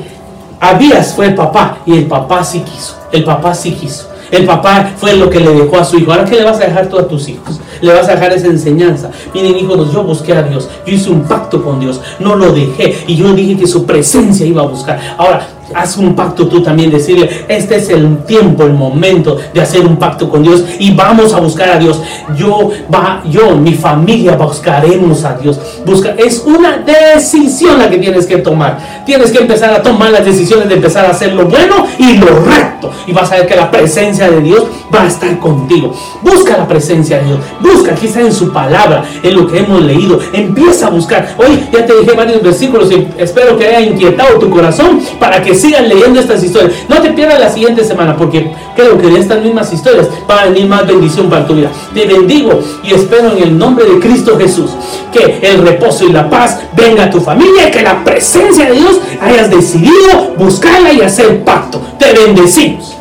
Abías 0.60 1.14
fue 1.14 1.26
el 1.26 1.34
papá 1.34 1.78
y 1.86 1.96
el 1.96 2.06
papá 2.06 2.44
sí 2.44 2.60
quiso. 2.60 2.96
El 3.12 3.24
papá 3.24 3.54
sí 3.54 3.72
quiso. 3.72 4.08
El 4.30 4.44
papá 4.44 4.92
fue 4.96 5.16
lo 5.16 5.28
que 5.28 5.40
le 5.40 5.52
dejó 5.52 5.78
a 5.78 5.84
su 5.84 5.98
hijo. 5.98 6.12
Ahora, 6.12 6.24
¿qué 6.24 6.36
le 6.36 6.44
vas 6.44 6.58
a 6.58 6.64
dejar 6.66 6.88
tú 6.88 6.98
a 6.98 7.08
tus 7.08 7.28
hijos? 7.28 7.60
Le 7.80 7.92
vas 7.92 8.08
a 8.08 8.14
dejar 8.14 8.32
esa 8.32 8.46
enseñanza. 8.46 9.10
Miren, 9.34 9.56
hijos, 9.56 9.92
yo 9.92 10.04
busqué 10.04 10.34
a 10.34 10.42
Dios. 10.42 10.68
Yo 10.86 10.94
hice 10.94 11.10
un 11.10 11.22
pacto 11.22 11.64
con 11.64 11.80
Dios. 11.80 12.00
No 12.20 12.36
lo 12.36 12.52
dejé. 12.52 13.04
Y 13.08 13.16
yo 13.16 13.32
dije 13.32 13.58
que 13.58 13.66
su 13.66 13.84
presencia 13.86 14.46
iba 14.46 14.62
a 14.62 14.66
buscar. 14.66 15.00
Ahora, 15.16 15.48
haz 15.74 15.96
un 15.96 16.14
pacto 16.14 16.46
tú 16.46 16.62
también, 16.62 16.90
decirle, 16.90 17.44
este 17.48 17.76
es 17.76 17.88
el 17.88 18.18
tiempo, 18.24 18.64
el 18.64 18.72
momento 18.72 19.38
de 19.52 19.60
hacer 19.60 19.86
un 19.86 19.96
pacto 19.96 20.28
con 20.28 20.42
Dios 20.42 20.64
y 20.78 20.92
vamos 20.92 21.32
a 21.32 21.40
buscar 21.40 21.70
a 21.70 21.78
Dios. 21.78 22.00
Yo, 22.36 22.70
va, 22.92 23.22
yo, 23.28 23.56
mi 23.56 23.74
familia 23.74 24.36
buscaremos 24.36 25.24
a 25.24 25.34
Dios. 25.34 25.58
Busca, 25.84 26.14
es 26.16 26.42
una 26.46 26.78
decisión 26.78 27.78
la 27.78 27.90
que 27.90 27.98
tienes 27.98 28.26
que 28.26 28.38
tomar. 28.38 28.78
Tienes 29.04 29.30
que 29.30 29.38
empezar 29.38 29.72
a 29.72 29.82
tomar 29.82 30.10
las 30.10 30.24
decisiones 30.24 30.68
de 30.68 30.74
empezar 30.74 31.06
a 31.06 31.10
hacer 31.10 31.32
lo 31.32 31.46
bueno 31.46 31.86
y 31.98 32.16
lo 32.16 32.26
recto. 32.44 32.90
Y 33.06 33.12
vas 33.12 33.30
a 33.32 33.36
ver 33.36 33.46
que 33.46 33.56
la 33.56 33.70
presencia 33.70 34.30
de 34.30 34.40
Dios 34.40 34.64
va 34.94 35.02
a 35.02 35.06
estar 35.06 35.38
contigo. 35.38 35.92
Busca 36.22 36.56
la 36.56 36.66
presencia 36.66 37.18
de 37.18 37.24
Dios. 37.26 37.38
Busca, 37.60 37.94
quizá 37.94 38.20
en 38.20 38.32
su 38.32 38.52
palabra, 38.52 39.04
en 39.22 39.34
lo 39.34 39.46
que 39.46 39.58
hemos 39.58 39.82
leído. 39.82 40.18
Empieza 40.32 40.86
a 40.86 40.90
buscar. 40.90 41.34
Hoy 41.38 41.66
ya 41.72 41.84
te 41.86 41.96
dije 41.96 42.12
varios 42.12 42.42
versículos 42.42 42.90
y 42.90 43.08
espero 43.18 43.56
que 43.56 43.66
haya 43.66 43.80
inquietado 43.80 44.38
tu 44.38 44.50
corazón 44.50 45.00
para 45.18 45.42
que 45.42 45.54
sigan 45.60 45.88
leyendo 45.88 46.20
estas 46.20 46.42
historias. 46.42 46.72
No 46.88 47.00
te 47.00 47.10
pierdas 47.10 47.40
la 47.40 47.50
siguiente 47.50 47.84
semana 47.84 48.16
porque 48.16 48.52
creo 48.74 48.98
que 48.98 49.08
de 49.08 49.20
estas 49.20 49.42
mismas 49.42 49.72
historias 49.72 50.08
va 50.28 50.42
a 50.42 50.44
venir 50.46 50.66
más 50.66 50.86
bendición 50.86 51.28
para 51.28 51.46
tu 51.46 51.54
vida. 51.54 51.70
Te 51.94 52.06
bendigo 52.06 52.60
y 52.82 52.94
espero 52.94 53.32
en 53.36 53.42
el 53.42 53.58
nombre 53.58 53.84
de 53.84 53.98
Cristo 54.00 54.38
Jesús 54.38 54.70
que 55.12 55.40
el 55.42 55.62
reposo 55.62 56.04
y 56.04 56.12
la 56.12 56.28
paz 56.30 56.60
venga 56.74 57.04
a 57.04 57.10
tu 57.10 57.20
familia 57.20 57.68
y 57.68 57.70
que 57.70 57.82
la 57.82 58.02
presencia 58.04 58.66
de 58.66 58.72
Dios 58.72 59.00
hayas 59.20 59.50
decidido 59.50 60.34
buscarla 60.36 60.92
y 60.92 61.00
hacer 61.00 61.44
pacto. 61.44 61.80
Te 61.98 62.12
bendecimos. 62.12 62.99